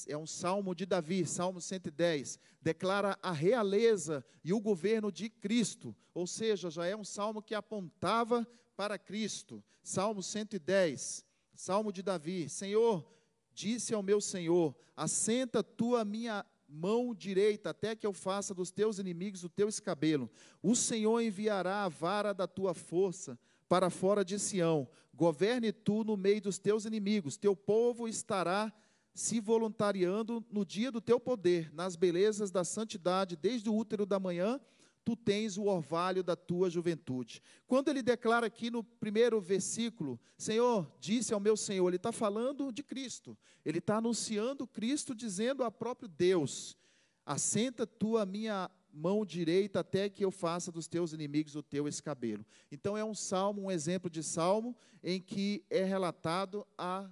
é 0.08 0.18
um 0.18 0.26
salmo 0.26 0.74
de 0.74 0.86
Davi, 0.86 1.26
Salmo 1.26 1.62
110, 1.62 2.40
declara 2.60 3.18
a 3.22 3.32
realeza 3.32 4.26
e 4.44 4.52
o 4.52 4.60
governo 4.60 5.12
de 5.12 5.30
Cristo, 5.30 5.96
ou 6.14 6.26
seja, 6.26 6.72
já 6.72 6.88
é 6.88 6.96
um 6.96 7.04
salmo 7.04 7.42
que 7.42 7.54
apontava 7.54 8.48
para 8.76 8.98
Cristo. 8.98 9.64
Salmo 9.84 10.24
110, 10.24 11.24
Salmo 11.54 11.92
de 11.92 12.02
Davi: 12.02 12.50
Senhor, 12.50 13.08
disse 13.54 13.94
ao 13.94 14.02
meu 14.02 14.20
Senhor: 14.20 14.76
Assenta 14.98 15.64
tu 15.64 15.96
a 15.96 16.04
minha 16.04 16.44
mão 16.68 17.14
direita, 17.14 17.70
até 17.70 17.96
que 17.96 18.06
eu 18.06 18.14
faça 18.14 18.54
dos 18.54 18.72
teus 18.72 19.00
inimigos 19.00 19.44
o 19.44 19.50
teu 19.50 19.68
escabelo. 19.70 20.30
O 20.62 20.76
Senhor 20.76 21.22
enviará 21.22 21.84
a 21.84 21.90
vara 21.90 22.34
da 22.34 22.48
tua 22.48 22.74
força 22.74 23.38
para 23.68 23.90
fora 23.90 24.24
de 24.24 24.40
Sião. 24.40 24.88
Governe 25.14 25.72
tu 25.72 26.04
no 26.04 26.18
meio 26.18 26.42
dos 26.42 26.58
teus 26.58 26.86
inimigos. 26.86 27.38
Teu 27.38 27.56
povo 27.56 28.08
estará 28.08 28.74
se 29.14 29.40
voluntariando 29.40 30.46
no 30.52 30.66
dia 30.66 30.92
do 30.92 31.00
teu 31.00 31.20
poder, 31.20 31.74
nas 31.74 31.96
belezas 31.96 32.52
da 32.52 32.66
santidade, 32.66 33.38
desde 33.38 33.70
o 33.70 33.76
útero 33.76 34.06
da 34.06 34.20
manhã, 34.20 34.60
tu 35.06 35.16
tens 35.16 35.56
o 35.56 35.66
orvalho 35.66 36.24
da 36.24 36.36
tua 36.36 36.68
juventude. 36.68 37.42
Quando 37.68 37.90
ele 37.90 38.02
declara 38.02 38.48
aqui 38.48 38.72
no 38.72 38.84
primeiro 38.84 39.40
versículo, 39.40 40.20
Senhor, 40.36 40.92
disse 41.00 41.32
ao 41.32 41.40
meu 41.40 41.56
Senhor, 41.56 41.88
ele 41.88 41.98
está 41.98 42.12
falando 42.12 42.72
de 42.72 42.82
Cristo, 42.82 43.38
ele 43.64 43.78
está 43.78 43.98
anunciando 43.98 44.66
Cristo, 44.66 45.14
dizendo 45.14 45.64
a 45.64 45.70
próprio 45.70 46.10
Deus: 46.10 46.76
assenta 47.24 47.86
tu 47.86 48.18
a 48.18 48.26
minha 48.26 48.70
mão 48.92 49.26
direita 49.26 49.82
até 49.82 50.10
que 50.10 50.26
eu 50.26 50.32
faça 50.32 50.72
dos 50.72 50.88
teus 50.88 51.14
inimigos 51.14 51.56
o 51.56 51.62
teu 51.62 51.88
escabelo. 51.88 52.44
Então 52.72 52.98
é 52.98 53.04
um 53.06 53.14
salmo, 53.14 53.64
um 53.64 53.72
exemplo 53.72 54.10
de 54.10 54.24
salmo 54.24 54.76
em 55.04 55.22
que 55.22 55.64
é 55.70 55.84
relatado 55.84 56.66
a 56.78 57.08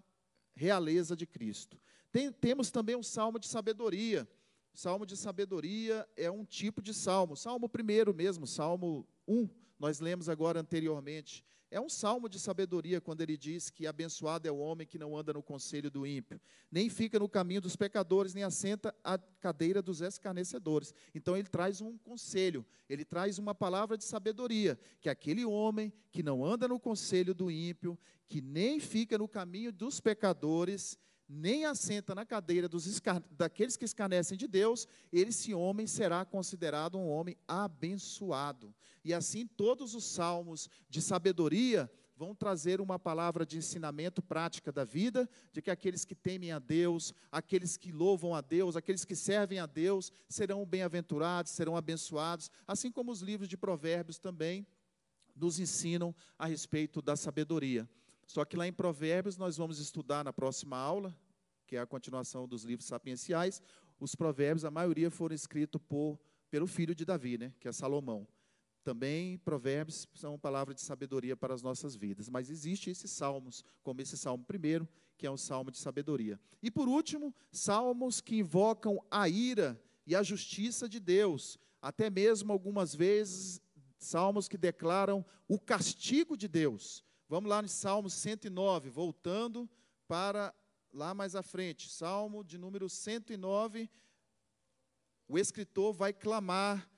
realeza 0.56 1.16
de 1.16 1.28
Cristo. 1.28 1.80
Tem, 2.12 2.32
temos 2.32 2.72
também 2.72 2.96
um 2.96 3.04
salmo 3.04 3.38
de 3.38 3.48
sabedoria. 3.48 4.28
Salmo 4.74 5.06
de 5.06 5.16
sabedoria 5.16 6.08
é 6.18 6.32
um 6.32 6.44
tipo 6.44 6.82
de 6.82 6.94
salmo. 6.94 7.36
Salmo 7.36 7.70
primeiro 7.70 8.14
mesmo, 8.14 8.48
Salmo 8.48 9.08
1, 9.28 9.48
nós 9.80 10.00
lemos 10.00 10.28
agora 10.28 10.60
anteriormente. 10.60 11.46
É 11.70 11.80
um 11.80 11.90
salmo 11.90 12.30
de 12.30 12.40
sabedoria 12.40 13.02
quando 13.02 13.22
ele 13.22 13.36
diz 13.36 13.70
que 13.70 13.88
abençoado 13.88 14.48
é 14.48 14.52
o 14.52 14.58
homem 14.58 14.86
que 14.86 15.00
não 15.00 15.18
anda 15.18 15.34
no 15.34 15.42
conselho 15.42 15.90
do 15.90 16.06
ímpio, 16.06 16.40
nem 16.72 16.88
fica 16.88 17.18
no 17.18 17.28
caminho 17.28 17.62
dos 17.62 17.76
pecadores, 17.76 18.34
nem 18.34 18.44
assenta 18.44 18.96
à 19.04 19.18
cadeira 19.18 19.82
dos 19.82 20.00
escarnecedores. 20.00 20.94
Então 21.16 21.36
ele 21.36 21.50
traz 21.50 21.82
um 21.82 21.98
conselho, 21.98 22.64
ele 22.88 23.04
traz 23.04 23.40
uma 23.40 23.56
palavra 23.56 23.98
de 23.98 24.04
sabedoria, 24.04 24.78
que 25.02 25.10
aquele 25.10 25.46
homem 25.46 25.92
que 26.12 26.22
não 26.22 26.46
anda 26.46 26.68
no 26.68 26.80
conselho 26.80 27.34
do 27.34 27.50
ímpio, 27.50 27.98
que 28.28 28.40
nem 28.40 28.80
fica 28.80 29.18
no 29.18 29.28
caminho 29.28 29.72
dos 29.72 30.00
pecadores, 30.00 30.98
nem 31.28 31.66
assenta 31.66 32.14
na 32.14 32.26
cadeira 32.26 32.68
dos 32.68 33.02
daqueles 33.32 33.78
que 33.78 33.86
escarnecem 33.86 34.38
de 34.38 34.48
Deus, 34.48 34.88
esse 35.12 35.54
homem 35.54 35.88
será 35.88 36.26
considerado 36.26 36.98
um 36.98 37.10
homem 37.10 37.38
abençoado. 37.48 38.74
E 39.04 39.14
assim 39.14 39.48
todos 39.48 39.96
os 39.96 40.06
salmos 40.06 40.70
de 40.90 41.02
sabedoria 41.02 41.90
vão 42.16 42.36
trazer 42.36 42.80
uma 42.80 43.00
palavra 43.00 43.46
de 43.46 43.58
ensinamento 43.58 44.22
prática 44.22 44.72
da 44.72 44.84
vida, 44.84 45.30
de 45.52 45.62
que 45.62 45.72
aqueles 45.72 46.06
que 46.06 46.16
temem 46.16 46.52
a 46.52 46.60
Deus, 46.60 47.14
aqueles 47.32 47.76
que 47.76 47.92
louvam 47.92 48.36
a 48.36 48.42
Deus, 48.42 48.76
aqueles 48.76 49.04
que 49.04 49.16
servem 49.16 49.60
a 49.60 49.66
Deus, 49.66 50.12
serão 50.30 50.66
bem-aventurados, 50.66 51.52
serão 51.52 51.76
abençoados, 51.76 52.52
assim 52.68 52.92
como 52.92 53.12
os 53.12 53.22
livros 53.22 53.50
de 53.50 53.58
Provérbios 53.58 54.20
também 54.20 54.66
nos 55.36 55.60
ensinam 55.60 56.16
a 56.38 56.46
respeito 56.46 57.02
da 57.02 57.16
sabedoria. 57.16 57.90
Só 58.34 58.44
que 58.44 58.58
lá 58.58 58.68
em 58.68 58.74
Provérbios 58.74 59.38
nós 59.38 59.58
vamos 59.58 59.78
estudar 59.78 60.26
na 60.26 60.34
próxima 60.34 60.76
aula, 60.76 61.16
que 61.68 61.76
é 61.76 61.80
a 61.80 61.86
continuação 61.86 62.48
dos 62.48 62.64
livros 62.64 62.88
sapienciais. 62.88 63.62
Os 64.00 64.16
Provérbios, 64.16 64.66
a 64.66 64.72
maioria 64.72 65.12
foram 65.12 65.36
escritos 65.36 65.80
por, 65.88 66.20
pelo 66.50 66.66
filho 66.66 66.96
de 66.96 67.06
Davi, 67.06 67.38
né, 67.38 67.54
que 67.60 67.68
é 67.68 67.72
Salomão. 67.72 68.28
Também 68.84 69.38
provérbios 69.38 70.08
são 70.16 70.36
palavras 70.40 70.76
de 70.76 70.82
sabedoria 70.82 71.38
para 71.38 71.54
as 71.54 71.62
nossas 71.62 71.96
vidas, 71.96 72.28
mas 72.28 72.50
existem 72.50 72.90
esses 72.90 73.12
salmos, 73.12 73.64
como 73.84 74.02
esse 74.02 74.18
salmo 74.18 74.44
primeiro, 74.44 74.90
que 75.16 75.28
é 75.28 75.32
um 75.32 75.38
salmo 75.38 75.70
de 75.70 75.78
sabedoria. 75.78 76.40
E 76.60 76.72
por 76.72 76.88
último, 76.88 77.36
salmos 77.52 78.20
que 78.20 78.38
invocam 78.38 79.00
a 79.12 79.30
ira 79.30 79.80
e 80.08 80.16
a 80.16 80.24
justiça 80.24 80.90
de 80.90 81.00
Deus. 81.00 81.60
até 81.80 82.10
mesmo 82.10 82.52
algumas 82.52 82.96
vezes 82.96 83.62
salmos 84.00 84.48
que 84.48 84.58
declaram 84.58 85.24
o 85.48 85.60
castigo 85.60 86.36
de 86.36 86.48
Deus. 86.48 87.04
Vamos 87.28 87.50
lá 87.50 87.62
no 87.62 87.68
Salmo 87.68 88.10
109, 88.10 88.90
voltando 88.90 89.70
para 90.08 90.54
lá 90.92 91.14
mais 91.14 91.36
à 91.36 91.42
frente. 91.42 91.90
Salmo 91.90 92.44
de 92.44 92.58
número 92.58 92.90
109, 92.90 93.90
o 95.28 95.40
escritor 95.40 95.94
vai 95.94 96.14
clamar 96.14 96.90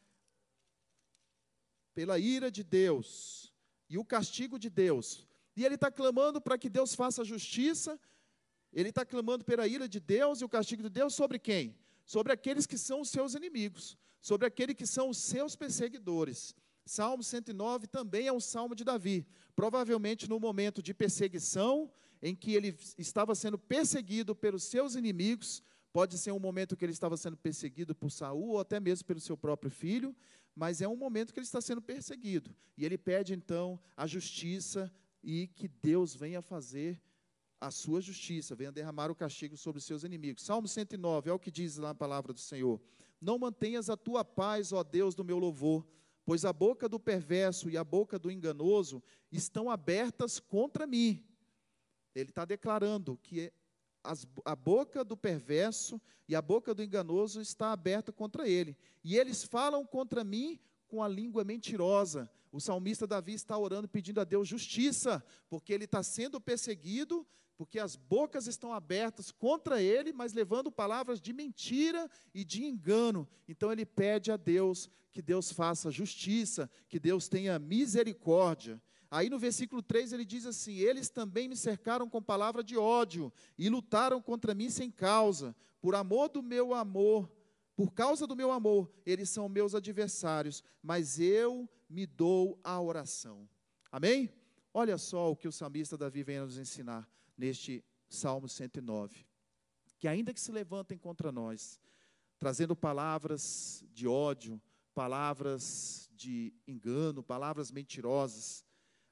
pela 1.93 2.19
ira 2.19 2.51
de 2.51 2.63
Deus 2.63 3.53
e 3.89 3.97
o 3.97 4.03
castigo 4.03 4.59
de 4.59 4.69
Deus. 4.69 5.25
E 5.55 5.63
ele 5.63 5.75
está 5.75 5.89
clamando 5.89 6.41
para 6.41 6.57
que 6.57 6.69
Deus 6.69 6.93
faça 6.93 7.23
justiça, 7.23 7.97
ele 8.73 8.89
está 8.89 9.05
clamando 9.05 9.45
pela 9.45 9.65
ira 9.67 9.87
de 9.87 10.01
Deus 10.01 10.41
e 10.41 10.45
o 10.45 10.49
castigo 10.49 10.83
de 10.83 10.89
Deus 10.89 11.15
sobre 11.15 11.39
quem? 11.39 11.77
Sobre 12.05 12.33
aqueles 12.33 12.65
que 12.65 12.77
são 12.77 13.01
os 13.01 13.09
seus 13.09 13.33
inimigos, 13.35 13.97
sobre 14.19 14.45
aqueles 14.45 14.75
que 14.75 14.85
são 14.85 15.09
os 15.09 15.17
seus 15.17 15.55
perseguidores. 15.55 16.53
Salmo 16.85 17.23
109 17.23 17.87
também 17.87 18.27
é 18.27 18.33
um 18.33 18.39
salmo 18.39 18.75
de 18.75 18.83
Davi, 18.83 19.25
provavelmente 19.55 20.29
no 20.29 20.39
momento 20.39 20.83
de 20.83 20.93
perseguição, 20.93 21.91
em 22.21 22.35
que 22.35 22.53
ele 22.53 22.77
estava 22.97 23.33
sendo 23.33 23.57
perseguido 23.57 24.35
pelos 24.35 24.63
seus 24.63 24.95
inimigos, 24.95 25.63
pode 25.91 26.17
ser 26.17 26.31
um 26.31 26.39
momento 26.39 26.75
que 26.75 26.85
ele 26.85 26.91
estava 26.91 27.17
sendo 27.17 27.37
perseguido 27.37 27.95
por 27.95 28.11
Saul 28.11 28.49
ou 28.49 28.59
até 28.59 28.79
mesmo 28.79 29.05
pelo 29.05 29.19
seu 29.19 29.35
próprio 29.35 29.71
filho, 29.71 30.15
mas 30.55 30.81
é 30.81 30.87
um 30.87 30.95
momento 30.95 31.33
que 31.33 31.39
ele 31.39 31.45
está 31.45 31.59
sendo 31.59 31.81
perseguido. 31.81 32.55
E 32.77 32.85
ele 32.85 32.97
pede 32.97 33.33
então 33.33 33.79
a 33.97 34.05
justiça 34.05 34.91
e 35.23 35.47
que 35.47 35.67
Deus 35.67 36.15
venha 36.15 36.41
fazer 36.41 37.01
a 37.59 37.71
sua 37.71 37.99
justiça, 37.99 38.55
venha 38.55 38.71
derramar 38.71 39.09
o 39.09 39.15
castigo 39.15 39.57
sobre 39.57 39.79
os 39.79 39.85
seus 39.85 40.03
inimigos. 40.03 40.43
Salmo 40.43 40.67
109, 40.67 41.29
é 41.29 41.33
o 41.33 41.39
que 41.39 41.49
diz 41.49 41.77
lá 41.77 41.89
a 41.89 41.95
palavra 41.95 42.31
do 42.31 42.39
Senhor. 42.39 42.79
Não 43.19 43.39
mantenhas 43.39 43.89
a 43.89 43.97
tua 43.97 44.23
paz, 44.23 44.71
ó 44.71 44.83
Deus 44.83 45.15
do 45.15 45.23
meu 45.23 45.39
louvor, 45.39 45.85
pois 46.25 46.43
a 46.43 46.51
boca 46.51 46.89
do 46.89 46.99
perverso 46.99 47.69
e 47.69 47.77
a 47.77 47.83
boca 47.83 48.17
do 48.17 48.31
enganoso 48.31 49.01
estão 49.31 49.69
abertas 49.69 50.39
contra 50.39 50.87
mim. 50.87 51.23
Ele 52.15 52.29
está 52.29 52.43
declarando 52.43 53.17
que 53.21 53.53
as, 54.03 54.27
a 54.43 54.55
boca 54.55 55.03
do 55.03 55.15
perverso 55.15 56.01
e 56.27 56.35
a 56.35 56.41
boca 56.41 56.73
do 56.73 56.83
enganoso 56.83 57.39
está 57.39 57.71
aberta 57.71 58.11
contra 58.11 58.47
ele. 58.47 58.75
E 59.03 59.17
eles 59.17 59.43
falam 59.43 59.85
contra 59.85 60.23
mim 60.23 60.59
com 60.87 61.03
a 61.03 61.07
língua 61.07 61.43
mentirosa. 61.43 62.29
O 62.51 62.59
salmista 62.59 63.05
Davi 63.05 63.33
está 63.33 63.57
orando 63.57 63.87
pedindo 63.87 64.21
a 64.21 64.23
Deus 64.23 64.47
justiça, 64.47 65.23
porque 65.49 65.73
ele 65.73 65.85
está 65.85 66.01
sendo 66.01 66.39
perseguido, 66.39 67.27
porque 67.57 67.79
as 67.79 67.95
bocas 67.95 68.47
estão 68.47 68.73
abertas 68.73 69.31
contra 69.31 69.81
ele, 69.81 70.11
mas 70.11 70.33
levando 70.33 70.71
palavras 70.71 71.21
de 71.21 71.31
mentira 71.31 72.09
e 72.33 72.43
de 72.43 72.65
engano. 72.65 73.27
Então 73.47 73.71
ele 73.71 73.85
pede 73.85 74.31
a 74.31 74.37
Deus 74.37 74.89
que 75.11 75.21
Deus 75.21 75.51
faça 75.51 75.89
justiça, 75.89 76.69
que 76.89 76.99
Deus 76.99 77.29
tenha 77.29 77.57
misericórdia. 77.57 78.81
Aí 79.09 79.29
no 79.29 79.39
versículo 79.39 79.81
3 79.81 80.11
ele 80.11 80.25
diz 80.25 80.45
assim: 80.45 80.75
Eles 80.75 81.09
também 81.09 81.47
me 81.47 81.55
cercaram 81.55 82.09
com 82.09 82.21
palavra 82.21 82.63
de 82.63 82.75
ódio 82.77 83.31
e 83.57 83.69
lutaram 83.69 84.21
contra 84.21 84.53
mim 84.53 84.69
sem 84.69 84.91
causa. 84.91 85.55
Por 85.79 85.95
amor 85.95 86.29
do 86.29 86.43
meu 86.43 86.73
amor, 86.73 87.31
por 87.75 87.93
causa 87.93 88.27
do 88.27 88.35
meu 88.35 88.51
amor, 88.51 88.91
eles 89.05 89.29
são 89.29 89.47
meus 89.47 89.73
adversários, 89.73 90.63
mas 90.81 91.19
eu 91.19 91.69
me 91.89 92.05
dou 92.05 92.59
a 92.63 92.81
oração. 92.81 93.47
Amém? 93.91 94.29
Olha 94.73 94.97
só 94.97 95.31
o 95.31 95.35
que 95.37 95.47
o 95.47 95.51
salmista 95.51 95.97
Davi 95.97 96.23
vem 96.23 96.39
nos 96.39 96.57
ensinar 96.57 97.07
neste 97.37 97.83
Salmo 98.07 98.47
109. 98.47 99.25
Que 99.99 100.07
ainda 100.07 100.33
que 100.33 100.39
se 100.39 100.51
levantem 100.51 100.97
contra 100.97 101.31
nós, 101.31 101.79
trazendo 102.39 102.75
palavras 102.75 103.83
de 103.93 104.07
ódio, 104.07 104.61
palavras 104.93 106.09
de 106.13 106.53
engano, 106.67 107.23
palavras 107.23 107.71
mentirosas, 107.71 108.63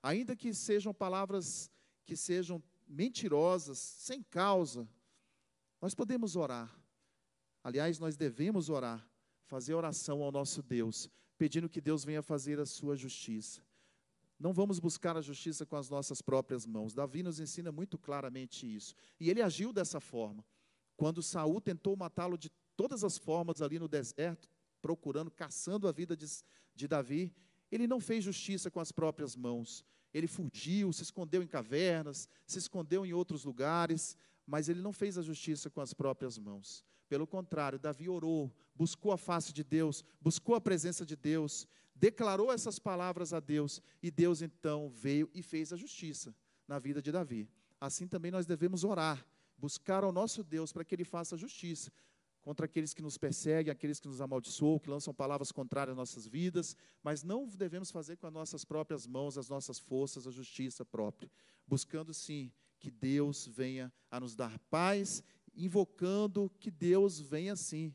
ainda 0.02 0.36
que 0.36 0.54
sejam 0.54 0.94
palavras 0.94 1.70
que 2.06 2.16
sejam 2.16 2.62
mentirosas, 2.88 3.78
sem 3.78 4.22
causa, 4.24 4.88
nós 5.82 5.94
podemos 5.94 6.36
orar. 6.36 6.74
Aliás, 7.64 8.00
nós 8.00 8.16
devemos 8.16 8.70
orar, 8.70 9.06
fazer 9.46 9.74
oração 9.74 10.22
ao 10.22 10.32
nosso 10.32 10.62
Deus, 10.62 11.10
pedindo 11.38 11.70
que 11.70 11.82
Deus 11.82 12.04
venha 12.04 12.22
fazer 12.22 12.60
a 12.60 12.66
sua 12.66 12.96
justiça. 12.96 13.62
Não 14.44 14.52
vamos 14.52 14.78
buscar 14.78 15.16
a 15.16 15.22
justiça 15.22 15.66
com 15.66 15.78
as 15.78 15.90
nossas 15.90 16.22
próprias 16.22 16.66
mãos. 16.66 16.94
Davi 16.94 17.24
nos 17.24 17.40
ensina 17.40 17.72
muito 17.72 17.98
claramente 17.98 18.68
isso. 18.68 18.94
E 19.18 19.30
ele 19.30 19.42
agiu 19.42 19.72
dessa 19.72 20.02
forma. 20.02 20.44
Quando 20.98 21.24
Saul 21.24 21.62
tentou 21.62 21.96
matá-lo 21.96 22.38
de 22.38 22.52
todas 22.76 23.06
as 23.06 23.18
formas 23.18 23.62
ali 23.62 23.80
no 23.80 23.88
deserto, 23.88 24.50
procurando, 24.82 25.32
caçando 25.32 25.88
a 25.88 25.94
vida 25.94 26.14
de, 26.14 26.26
de 26.76 26.90
Davi, 26.90 27.34
ele 27.72 27.88
não 27.88 28.02
fez 28.02 28.26
justiça 28.26 28.70
com 28.70 28.82
as 28.82 28.92
próprias 28.92 29.34
mãos. 29.34 29.86
Ele 30.14 30.28
fugiu, 30.28 30.92
se 30.92 31.04
escondeu 31.04 31.42
em 31.42 31.48
cavernas, 31.48 32.28
se 32.46 32.60
escondeu 32.60 33.06
em 33.06 33.14
outros 33.14 33.46
lugares, 33.46 34.18
mas 34.46 34.68
ele 34.68 34.82
não 34.82 34.92
fez 34.92 35.18
a 35.18 35.22
justiça 35.22 35.70
com 35.70 35.80
as 35.80 35.94
próprias 35.94 36.38
mãos. 36.38 36.84
Pelo 37.08 37.26
contrário, 37.26 37.80
Davi 37.80 38.10
orou, 38.10 38.54
buscou 38.76 39.14
a 39.14 39.18
face 39.18 39.54
de 39.54 39.64
Deus, 39.64 40.04
buscou 40.20 40.54
a 40.54 40.60
presença 40.60 41.06
de 41.06 41.16
Deus, 41.16 41.66
declarou 41.96 42.52
essas 42.52 42.80
palavras 42.80 43.34
a 43.34 43.40
Deus, 43.40 43.82
e 44.02 44.10
Deus 44.10 44.42
então 44.42 44.90
veio 44.90 45.30
e 45.34 45.42
fez 45.42 45.72
a 45.72 45.78
justiça 45.78 46.36
na 46.68 46.80
vida 46.80 47.02
de 47.02 47.12
Davi. 47.12 47.50
Assim 47.80 48.08
também 48.08 48.32
nós 48.32 48.46
devemos 48.46 48.84
orar, 48.84 49.26
buscar 49.58 50.04
ao 50.04 50.12
nosso 50.12 50.44
Deus 50.44 50.72
para 50.72 50.84
que 50.84 50.96
ele 50.96 51.04
faça 51.04 51.38
justiça, 51.38 51.92
contra 52.42 52.66
aqueles 52.66 52.94
que 52.94 53.02
nos 53.02 53.18
perseguem, 53.18 53.72
aqueles 53.72 54.02
que 54.02 54.08
nos 54.08 54.20
amaldiçoam, 54.20 54.78
que 54.78 54.90
lançam 54.90 55.14
palavras 55.14 55.52
contrárias 55.52 55.94
às 55.94 55.98
nossas 55.98 56.28
vidas, 56.28 56.76
mas 57.02 57.24
não 57.24 57.48
devemos 57.48 57.90
fazer 57.90 58.18
com 58.18 58.28
as 58.28 58.34
nossas 58.34 58.66
próprias 58.66 59.08
mãos, 59.08 59.38
as 59.38 59.48
nossas 59.48 59.80
forças, 59.80 60.28
a 60.28 60.32
justiça 60.32 60.84
própria, 60.84 61.32
buscando 61.66 62.14
sim 62.14 62.52
que 62.80 62.92
Deus 62.92 63.48
venha 63.48 63.92
a 64.12 64.20
nos 64.20 64.36
dar 64.36 64.60
paz, 64.70 65.24
invocando 65.56 66.52
que 66.60 66.70
Deus 66.70 67.18
venha 67.18 67.56
sim 67.56 67.94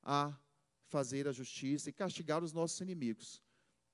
a 0.00 0.32
fazer 0.88 1.28
a 1.28 1.32
justiça 1.32 1.88
e 1.88 1.92
castigar 1.92 2.42
os 2.42 2.52
nossos 2.52 2.80
inimigos. 2.80 3.42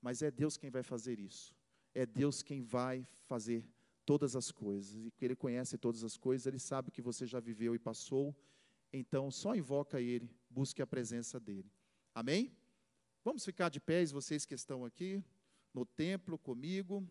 Mas 0.01 0.21
é 0.21 0.31
Deus 0.31 0.57
quem 0.57 0.69
vai 0.69 0.83
fazer 0.83 1.19
isso. 1.19 1.55
É 1.93 2.05
Deus 2.05 2.41
quem 2.41 2.61
vai 2.61 3.07
fazer 3.25 3.67
todas 4.05 4.35
as 4.35 4.51
coisas. 4.51 4.93
E 4.95 5.13
Ele 5.21 5.35
conhece 5.35 5.77
todas 5.77 6.03
as 6.03 6.17
coisas, 6.17 6.47
Ele 6.47 6.59
sabe 6.59 6.91
que 6.91 7.01
você 7.01 7.25
já 7.25 7.39
viveu 7.39 7.75
e 7.75 7.79
passou 7.79 8.35
então 8.97 9.29
só 9.29 9.53
invoca 9.55 9.99
Ele, 9.99 10.29
busque 10.49 10.81
a 10.81 10.87
presença 10.87 11.39
dEle. 11.39 11.69
Amém? 12.13 12.55
Vamos 13.23 13.43
ficar 13.43 13.69
de 13.69 13.79
pés, 13.79 14.11
vocês 14.11 14.45
que 14.45 14.53
estão 14.53 14.85
aqui 14.85 15.23
no 15.73 15.85
templo 15.85 16.37
comigo. 16.37 17.05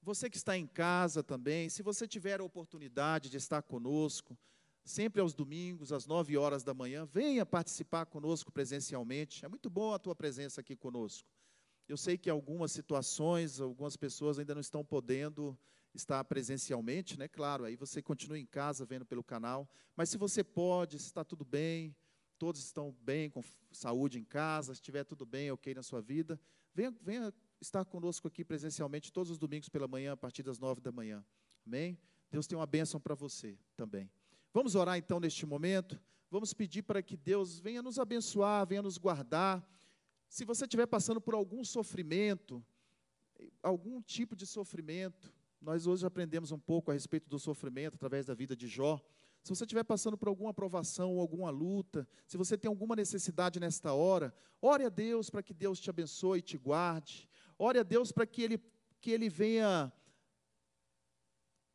Você 0.00 0.30
que 0.30 0.36
está 0.36 0.56
em 0.56 0.66
casa 0.66 1.22
também, 1.22 1.68
se 1.68 1.82
você 1.82 2.08
tiver 2.08 2.40
a 2.40 2.44
oportunidade 2.44 3.28
de 3.28 3.36
estar 3.36 3.62
conosco, 3.62 4.36
sempre 4.84 5.20
aos 5.20 5.34
domingos, 5.34 5.92
às 5.92 6.06
nove 6.06 6.36
horas 6.36 6.62
da 6.62 6.74
manhã, 6.74 7.04
venha 7.04 7.46
participar 7.46 8.06
conosco 8.06 8.50
presencialmente. 8.50 9.44
É 9.44 9.48
muito 9.48 9.70
bom 9.70 9.92
a 9.92 9.98
tua 9.98 10.14
presença 10.14 10.60
aqui 10.60 10.76
conosco. 10.76 11.28
Eu 11.88 11.96
sei 11.96 12.16
que 12.16 12.30
algumas 12.30 12.72
situações, 12.72 13.60
algumas 13.60 13.96
pessoas 13.96 14.38
ainda 14.38 14.54
não 14.54 14.60
estão 14.60 14.84
podendo 14.84 15.58
está 15.94 16.24
presencialmente, 16.24 17.18
né? 17.18 17.28
Claro, 17.28 17.64
aí 17.64 17.76
você 17.76 18.00
continua 18.00 18.38
em 18.38 18.46
casa 18.46 18.84
vendo 18.84 19.04
pelo 19.04 19.22
canal. 19.22 19.68
Mas 19.94 20.08
se 20.08 20.16
você 20.16 20.42
pode, 20.42 20.98
se 20.98 21.06
está 21.06 21.22
tudo 21.22 21.44
bem, 21.44 21.94
todos 22.38 22.62
estão 22.62 22.96
bem, 23.02 23.28
com 23.30 23.42
saúde 23.70 24.18
em 24.18 24.24
casa, 24.24 24.74
se 24.74 24.80
estiver 24.80 25.04
tudo 25.04 25.26
bem, 25.26 25.50
ok 25.50 25.74
na 25.74 25.82
sua 25.82 26.00
vida, 26.00 26.40
venha, 26.74 26.90
venha 27.02 27.34
estar 27.60 27.84
conosco 27.84 28.26
aqui 28.26 28.44
presencialmente 28.44 29.12
todos 29.12 29.30
os 29.30 29.38
domingos 29.38 29.68
pela 29.68 29.86
manhã, 29.86 30.12
a 30.12 30.16
partir 30.16 30.42
das 30.42 30.58
nove 30.58 30.80
da 30.80 30.90
manhã. 30.90 31.24
Amém? 31.66 31.98
Deus 32.30 32.46
tem 32.46 32.56
uma 32.56 32.66
bênção 32.66 32.98
para 32.98 33.14
você 33.14 33.58
também. 33.76 34.10
Vamos 34.52 34.74
orar 34.74 34.98
então 34.98 35.18
neste 35.18 35.46
momento. 35.46 36.00
Vamos 36.30 36.52
pedir 36.52 36.82
para 36.82 37.02
que 37.02 37.16
Deus 37.16 37.58
venha 37.58 37.82
nos 37.82 37.98
abençoar, 37.98 38.66
venha 38.66 38.82
nos 38.82 38.98
guardar. 38.98 39.66
Se 40.28 40.44
você 40.44 40.64
estiver 40.64 40.86
passando 40.86 41.20
por 41.20 41.34
algum 41.34 41.64
sofrimento, 41.64 42.64
algum 43.62 44.00
tipo 44.00 44.34
de 44.34 44.46
sofrimento, 44.46 45.32
nós 45.60 45.86
hoje 45.86 46.04
aprendemos 46.04 46.52
um 46.52 46.58
pouco 46.58 46.90
a 46.90 46.94
respeito 46.94 47.28
do 47.28 47.38
sofrimento 47.38 47.94
através 47.94 48.26
da 48.26 48.34
vida 48.34 48.56
de 48.56 48.66
Jó. 48.66 49.00
Se 49.42 49.50
você 49.50 49.64
estiver 49.64 49.84
passando 49.84 50.16
por 50.16 50.28
alguma 50.28 50.50
aprovação 50.50 51.12
ou 51.12 51.20
alguma 51.20 51.50
luta, 51.50 52.06
se 52.26 52.36
você 52.36 52.56
tem 52.56 52.68
alguma 52.68 52.94
necessidade 52.94 53.58
nesta 53.58 53.92
hora, 53.92 54.34
ore 54.60 54.84
a 54.84 54.88
Deus 54.88 55.28
para 55.30 55.42
que 55.42 55.52
Deus 55.52 55.80
te 55.80 55.90
abençoe 55.90 56.38
e 56.38 56.42
te 56.42 56.56
guarde. 56.56 57.28
Ore 57.58 57.78
a 57.78 57.82
Deus 57.82 58.12
para 58.12 58.26
que 58.26 58.42
Ele, 58.42 58.58
que 59.00 59.10
Ele 59.10 59.28
venha 59.28 59.92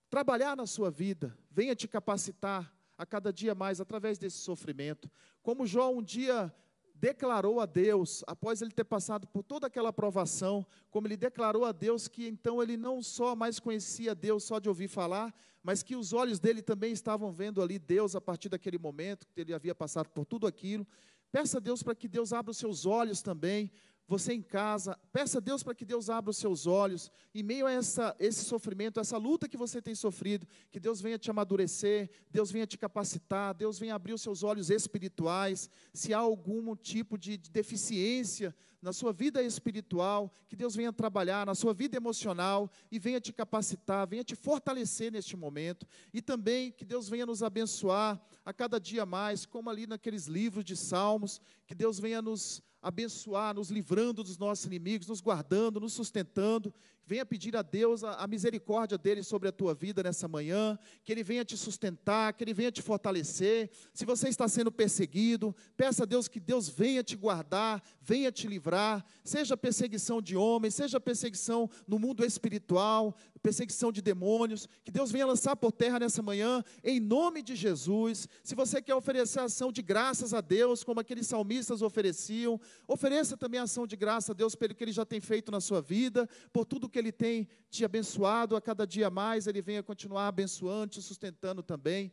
trabalhar 0.10 0.56
na 0.56 0.66
sua 0.66 0.90
vida, 0.90 1.38
venha 1.58 1.76
te 1.76 1.88
capacitar 1.88 2.72
a 2.96 3.04
cada 3.04 3.34
dia 3.34 3.56
mais 3.56 3.82
através 3.82 4.20
desse 4.20 4.38
sofrimento. 4.38 5.10
Como 5.42 5.66
Jó 5.66 5.90
um 5.90 6.04
dia 6.04 6.54
declarou 6.94 7.60
a 7.60 7.66
Deus, 7.66 8.24
após 8.28 8.62
ele 8.62 8.70
ter 8.70 8.84
passado 8.84 9.26
por 9.26 9.42
toda 9.42 9.66
aquela 9.66 9.92
provação, 9.92 10.64
como 10.92 11.08
ele 11.08 11.18
declarou 11.18 11.66
a 11.66 11.72
Deus 11.72 12.08
que 12.08 12.28
então 12.28 12.62
ele 12.62 12.78
não 12.78 13.02
só 13.02 13.36
mais 13.36 13.60
conhecia 13.60 14.14
Deus 14.14 14.44
só 14.44 14.60
de 14.60 14.70
ouvir 14.70 14.88
falar, 14.88 15.34
mas 15.64 15.82
que 15.82 15.96
os 15.96 16.14
olhos 16.14 16.40
dele 16.40 16.62
também 16.62 16.92
estavam 16.92 17.32
vendo 17.32 17.60
ali 17.60 17.80
Deus 17.80 18.16
a 18.16 18.22
partir 18.22 18.50
daquele 18.50 18.78
momento, 18.78 19.28
que 19.28 19.42
ele 19.42 19.52
havia 19.52 19.74
passado 19.74 20.10
por 20.10 20.26
tudo 20.26 20.46
aquilo. 20.46 20.86
Peça 21.32 21.58
a 21.58 21.60
Deus 21.60 21.82
para 21.82 21.96
que 21.96 22.08
Deus 22.08 22.34
abra 22.34 22.52
os 22.52 22.58
seus 22.58 22.86
olhos 22.86 23.24
também 23.24 23.72
você 24.08 24.34
em 24.34 24.42
casa, 24.42 24.98
peça 25.12 25.40
a 25.40 25.42
Deus 25.42 25.62
para 25.62 25.76
que 25.76 25.84
Deus 25.84 26.10
abra 26.10 26.32
os 26.32 26.38
seus 26.38 26.66
olhos, 26.66 27.12
em 27.36 27.44
meio 27.44 27.66
a 27.66 27.72
essa, 27.72 28.16
esse 28.20 28.46
sofrimento, 28.46 29.02
essa 29.02 29.18
luta 29.18 29.50
que 29.50 29.58
você 29.58 29.82
tem 29.82 29.94
sofrido, 29.94 30.48
que 30.72 30.80
Deus 30.80 31.02
venha 31.02 31.20
te 31.20 31.30
amadurecer, 31.30 32.10
Deus 32.32 32.50
venha 32.50 32.66
te 32.66 32.78
capacitar, 32.78 33.54
Deus 33.54 33.78
venha 33.78 33.94
abrir 33.94 34.14
os 34.14 34.22
seus 34.22 34.44
olhos 34.44 34.70
espirituais. 34.70 35.70
Se 35.94 36.14
há 36.14 36.20
algum 36.20 36.74
tipo 36.74 37.18
de, 37.18 37.36
de 37.36 37.52
deficiência 37.52 38.56
na 38.82 38.94
sua 38.94 39.12
vida 39.12 39.44
espiritual, 39.44 40.32
que 40.48 40.56
Deus 40.56 40.74
venha 40.74 40.94
trabalhar 40.94 41.46
na 41.46 41.54
sua 41.54 41.74
vida 41.74 41.98
emocional 41.98 42.72
e 42.90 42.98
venha 42.98 43.20
te 43.20 43.34
capacitar, 43.34 44.08
venha 44.08 44.24
te 44.24 44.36
fortalecer 44.36 45.12
neste 45.12 45.36
momento. 45.36 45.86
E 46.14 46.22
também 46.22 46.72
que 46.72 46.86
Deus 46.86 47.10
venha 47.10 47.26
nos 47.26 47.44
abençoar 47.44 48.22
a 48.46 48.54
cada 48.54 48.80
dia 48.80 49.06
mais, 49.06 49.46
como 49.46 49.70
ali 49.70 49.86
naqueles 49.86 50.28
livros 50.28 50.64
de 50.64 50.78
Salmos, 50.78 51.42
que 51.66 51.76
Deus 51.76 52.00
venha 52.00 52.22
nos 52.22 52.64
abençoar, 52.88 53.54
nos 53.54 53.70
livrando 53.70 54.24
dos 54.24 54.38
nossos 54.38 54.66
inimigos, 54.66 55.08
nos 55.08 55.20
guardando, 55.20 55.78
nos 55.78 55.92
sustentando. 55.92 56.74
Venha 57.06 57.26
pedir 57.26 57.56
a 57.56 57.62
Deus 57.62 58.02
a, 58.02 58.14
a, 58.14 58.28
misericórdia 58.28 58.98
dele 58.98 59.24
sobre 59.24 59.50
a 59.50 59.52
tua 59.52 59.74
vida 59.74 60.02
nessa 60.02 60.28
manhã, 60.28 60.80
que 61.04 61.12
ele 61.12 61.22
venha 61.24 61.44
te 61.44 61.58
sustentar, 61.58 62.34
que 62.34 62.44
ele 62.46 62.54
venha 62.54 62.72
te 62.72 62.82
fortalecer. 62.82 63.70
Se 63.94 64.06
você 64.06 64.30
está 64.30 64.48
sendo 64.48 64.72
perseguido, 64.72 65.54
peça 65.76 66.04
a 66.04 66.06
Deus 66.06 66.30
que 66.30 66.40
Deus 66.40 66.70
venha 66.70 67.04
te 67.04 67.18
guardar, 67.18 67.84
venha 68.02 68.32
te 68.32 68.48
livrar, 68.48 69.06
seja 69.22 69.58
perseguição 69.58 70.22
de 70.22 70.38
homens, 70.38 70.76
seja 70.76 71.00
perseguição 71.00 71.70
no 71.86 72.00
mundo 72.00 72.26
espiritual, 72.26 73.18
perseguição 73.40 73.92
de 73.92 74.02
demônios, 74.02 74.68
que 74.84 74.92
Deus 74.92 75.12
venha 75.12 75.26
lançar 75.26 75.56
por 75.56 75.72
terra 75.72 76.00
nessa 76.00 76.22
manhã, 76.22 76.64
em 76.84 77.00
nome 77.00 77.42
de 77.42 77.56
Jesus. 77.56 78.28
Se 78.44 78.56
você 78.56 78.82
quer 78.82 78.96
oferecer 78.96 79.40
ação 79.40 79.72
de 79.72 79.82
graças 79.82 80.34
a 80.34 80.42
Deus, 80.42 80.84
como 80.84 81.00
aqueles 81.00 81.28
salmistas 81.28 81.82
ofereciam, 81.82 82.60
ofereça 82.88 83.38
também 83.38 83.60
ação 83.60 83.86
de 83.86 83.96
graça 83.96 84.32
a 84.32 84.36
Deus 84.36 84.56
pelo 84.56 84.74
que 84.74 84.84
Ele 84.84 84.92
já 84.92 85.06
tem 85.06 85.20
feito 85.20 85.52
na 85.52 85.62
sua 85.62 85.82
vida, 85.82 86.28
por 86.52 86.66
tudo 86.66 86.90
que 86.90 86.98
Ele 87.00 87.12
tem 87.12 87.48
te 87.70 87.86
abençoado, 87.86 88.56
a 88.56 88.62
cada 88.62 88.86
dia 88.86 89.10
mais 89.10 89.48
Ele 89.48 89.62
venha 89.62 89.84
continuar 89.84 90.28
abençoando, 90.28 90.94
te 90.94 91.02
sustentando 91.02 91.62
também 91.62 92.12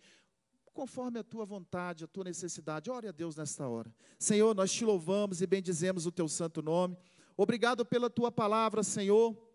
conforme 0.72 1.20
a 1.20 1.22
tua 1.22 1.44
vontade, 1.44 2.02
a 2.02 2.08
tua 2.08 2.24
necessidade. 2.24 2.90
Ore 2.90 3.06
a 3.06 3.12
Deus 3.12 3.36
nesta 3.36 3.68
hora. 3.68 3.94
Senhor, 4.18 4.56
nós 4.56 4.72
te 4.72 4.84
louvamos 4.84 5.40
e 5.40 5.46
bendizemos 5.46 6.04
o 6.04 6.10
teu 6.10 6.28
santo 6.28 6.60
nome. 6.60 6.96
Obrigado 7.36 7.86
pela 7.86 8.10
tua 8.10 8.32
palavra, 8.32 8.82
Senhor 8.82 9.53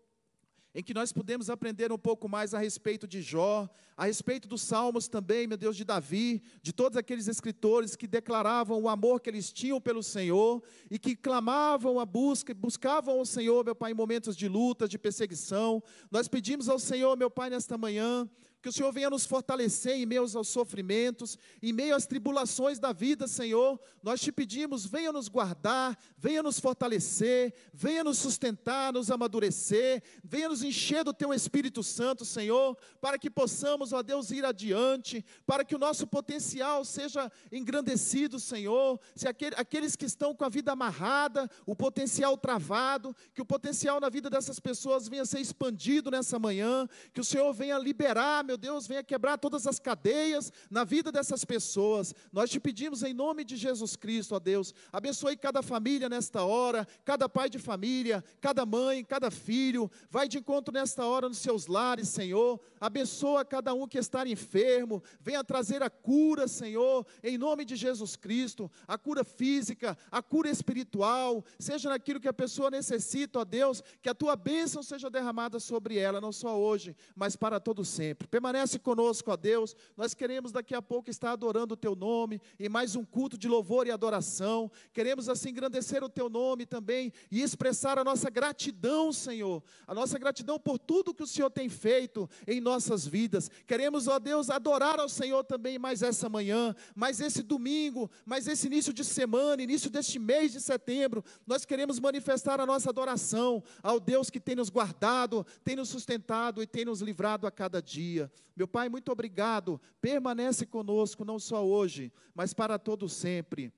em 0.74 0.82
que 0.82 0.94
nós 0.94 1.12
podemos 1.12 1.50
aprender 1.50 1.90
um 1.90 1.98
pouco 1.98 2.28
mais 2.28 2.54
a 2.54 2.58
respeito 2.58 3.06
de 3.06 3.20
Jó, 3.20 3.68
a 3.96 4.06
respeito 4.06 4.46
dos 4.46 4.62
Salmos 4.62 5.08
também, 5.08 5.46
meu 5.46 5.56
Deus, 5.56 5.76
de 5.76 5.84
Davi, 5.84 6.42
de 6.62 6.72
todos 6.72 6.96
aqueles 6.96 7.26
escritores 7.26 7.96
que 7.96 8.06
declaravam 8.06 8.80
o 8.80 8.88
amor 8.88 9.20
que 9.20 9.28
eles 9.28 9.52
tinham 9.52 9.80
pelo 9.80 10.02
Senhor 10.02 10.62
e 10.90 10.98
que 10.98 11.16
clamavam 11.16 11.98
a 11.98 12.06
busca, 12.06 12.54
buscavam 12.54 13.20
o 13.20 13.26
Senhor, 13.26 13.64
meu 13.64 13.74
Pai, 13.74 13.90
em 13.90 13.94
momentos 13.94 14.36
de 14.36 14.48
luta, 14.48 14.86
de 14.86 14.98
perseguição. 14.98 15.82
Nós 16.10 16.28
pedimos 16.28 16.68
ao 16.68 16.78
Senhor, 16.78 17.16
meu 17.16 17.30
Pai, 17.30 17.50
nesta 17.50 17.76
manhã, 17.76 18.28
que 18.62 18.68
o 18.68 18.72
Senhor 18.72 18.92
venha 18.92 19.08
nos 19.08 19.24
fortalecer 19.24 19.96
em 19.96 20.04
meio 20.04 20.22
aos 20.34 20.48
sofrimentos, 20.48 21.38
em 21.62 21.72
meio 21.72 21.94
às 21.94 22.06
tribulações 22.06 22.78
da 22.78 22.92
vida, 22.92 23.26
Senhor. 23.26 23.80
Nós 24.02 24.20
te 24.20 24.30
pedimos, 24.30 24.84
venha 24.84 25.12
nos 25.12 25.28
guardar, 25.28 25.98
venha 26.18 26.42
nos 26.42 26.60
fortalecer, 26.60 27.54
venha 27.72 28.04
nos 28.04 28.18
sustentar, 28.18 28.92
nos 28.92 29.10
amadurecer, 29.10 30.02
venha 30.22 30.48
nos 30.48 30.62
encher 30.62 31.04
do 31.04 31.12
teu 31.12 31.32
Espírito 31.32 31.82
Santo, 31.82 32.24
Senhor, 32.24 32.76
para 33.00 33.18
que 33.18 33.30
possamos, 33.30 33.92
ó 33.92 34.02
Deus, 34.02 34.30
ir 34.30 34.44
adiante, 34.44 35.24
para 35.46 35.64
que 35.64 35.74
o 35.74 35.78
nosso 35.78 36.06
potencial 36.06 36.84
seja 36.84 37.32
engrandecido, 37.50 38.38
Senhor. 38.38 39.00
Se 39.14 39.26
aquele, 39.26 39.54
aqueles 39.56 39.96
que 39.96 40.04
estão 40.04 40.34
com 40.34 40.44
a 40.44 40.48
vida 40.48 40.72
amarrada, 40.72 41.50
o 41.64 41.74
potencial 41.74 42.36
travado, 42.36 43.16
que 43.34 43.40
o 43.40 43.46
potencial 43.46 44.00
na 44.00 44.08
vida 44.08 44.28
dessas 44.28 44.60
pessoas 44.60 45.08
venha 45.08 45.24
ser 45.24 45.40
expandido 45.40 46.10
nessa 46.10 46.38
manhã, 46.38 46.86
que 47.14 47.20
o 47.20 47.24
Senhor 47.24 47.52
venha 47.52 47.78
liberar, 47.78 48.44
meu 48.50 48.58
Deus, 48.58 48.84
venha 48.84 49.04
quebrar 49.04 49.38
todas 49.38 49.64
as 49.64 49.78
cadeias 49.78 50.52
na 50.68 50.82
vida 50.82 51.12
dessas 51.12 51.44
pessoas. 51.44 52.12
Nós 52.32 52.50
te 52.50 52.58
pedimos 52.58 53.04
em 53.04 53.14
nome 53.14 53.44
de 53.44 53.56
Jesus 53.56 53.94
Cristo, 53.94 54.34
ó 54.34 54.40
Deus, 54.40 54.74
abençoe 54.92 55.36
cada 55.36 55.62
família 55.62 56.08
nesta 56.08 56.42
hora, 56.42 56.84
cada 57.04 57.28
pai 57.28 57.48
de 57.48 57.60
família, 57.60 58.24
cada 58.40 58.66
mãe, 58.66 59.04
cada 59.04 59.30
filho, 59.30 59.88
vai 60.10 60.26
de 60.26 60.38
encontro 60.38 60.74
nesta 60.74 61.06
hora 61.06 61.28
nos 61.28 61.38
seus 61.38 61.68
lares, 61.68 62.08
Senhor. 62.08 62.58
Abençoa 62.80 63.44
cada 63.44 63.72
um 63.72 63.86
que 63.86 63.98
está 63.98 64.26
enfermo, 64.26 65.00
venha 65.20 65.44
trazer 65.44 65.80
a 65.80 65.88
cura, 65.88 66.48
Senhor, 66.48 67.06
em 67.22 67.38
nome 67.38 67.64
de 67.64 67.76
Jesus 67.76 68.16
Cristo, 68.16 68.68
a 68.88 68.98
cura 68.98 69.22
física, 69.22 69.96
a 70.10 70.20
cura 70.20 70.50
espiritual, 70.50 71.44
seja 71.56 71.88
naquilo 71.88 72.18
que 72.18 72.26
a 72.26 72.32
pessoa 72.32 72.68
necessita, 72.68 73.38
ó 73.38 73.44
Deus, 73.44 73.80
que 74.02 74.08
a 74.08 74.14
tua 74.14 74.34
bênção 74.34 74.82
seja 74.82 75.08
derramada 75.08 75.60
sobre 75.60 75.98
ela, 75.98 76.20
não 76.20 76.32
só 76.32 76.58
hoje, 76.58 76.96
mas 77.14 77.36
para 77.36 77.60
todo 77.60 77.84
sempre. 77.84 78.26
Permanece 78.40 78.78
conosco, 78.78 79.30
ó 79.30 79.36
Deus. 79.36 79.76
Nós 79.94 80.14
queremos 80.14 80.50
daqui 80.50 80.74
a 80.74 80.80
pouco 80.80 81.10
estar 81.10 81.32
adorando 81.32 81.74
o 81.74 81.76
teu 81.76 81.94
nome 81.94 82.40
em 82.58 82.70
mais 82.70 82.96
um 82.96 83.04
culto 83.04 83.36
de 83.36 83.46
louvor 83.46 83.86
e 83.86 83.90
adoração. 83.90 84.70
Queremos 84.94 85.28
assim 85.28 85.50
engrandecer 85.50 86.02
o 86.02 86.08
teu 86.08 86.30
nome 86.30 86.64
também 86.64 87.12
e 87.30 87.42
expressar 87.42 87.98
a 87.98 88.02
nossa 88.02 88.30
gratidão, 88.30 89.12
Senhor. 89.12 89.62
A 89.86 89.94
nossa 89.94 90.18
gratidão 90.18 90.58
por 90.58 90.78
tudo 90.78 91.12
que 91.12 91.22
o 91.22 91.26
Senhor 91.26 91.50
tem 91.50 91.68
feito 91.68 92.26
em 92.46 92.62
nossas 92.62 93.06
vidas. 93.06 93.50
Queremos, 93.66 94.08
ó 94.08 94.18
Deus, 94.18 94.48
adorar 94.48 94.98
ao 94.98 95.08
Senhor 95.10 95.44
também 95.44 95.78
mais 95.78 96.00
essa 96.00 96.26
manhã, 96.26 96.74
mais 96.96 97.20
esse 97.20 97.42
domingo, 97.42 98.10
mais 98.24 98.48
esse 98.48 98.68
início 98.68 98.90
de 98.90 99.04
semana, 99.04 99.62
início 99.62 99.90
deste 99.90 100.18
mês 100.18 100.50
de 100.50 100.62
setembro. 100.62 101.22
Nós 101.46 101.66
queremos 101.66 102.00
manifestar 102.00 102.58
a 102.58 102.64
nossa 102.64 102.88
adoração 102.88 103.62
ao 103.82 104.00
Deus 104.00 104.30
que 104.30 104.40
tem 104.40 104.56
nos 104.56 104.70
guardado, 104.70 105.46
tem 105.62 105.76
nos 105.76 105.90
sustentado 105.90 106.62
e 106.62 106.66
tem 106.66 106.86
nos 106.86 107.02
livrado 107.02 107.46
a 107.46 107.50
cada 107.50 107.82
dia. 107.82 108.29
Meu 108.56 108.68
Pai, 108.68 108.88
muito 108.88 109.10
obrigado. 109.10 109.80
Permanece 110.00 110.66
conosco, 110.66 111.24
não 111.24 111.38
só 111.38 111.66
hoje, 111.66 112.12
mas 112.34 112.52
para 112.54 112.78
todo 112.78 113.08
sempre. 113.08 113.72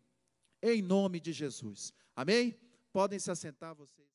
Em 0.63 0.83
nome 0.83 1.21
de 1.21 1.33
Jesus. 1.33 1.93
Amém? 2.15 2.57
Podem 2.93 3.19
se 3.19 3.31
assentar 3.31 3.75
vocês. 3.75 4.12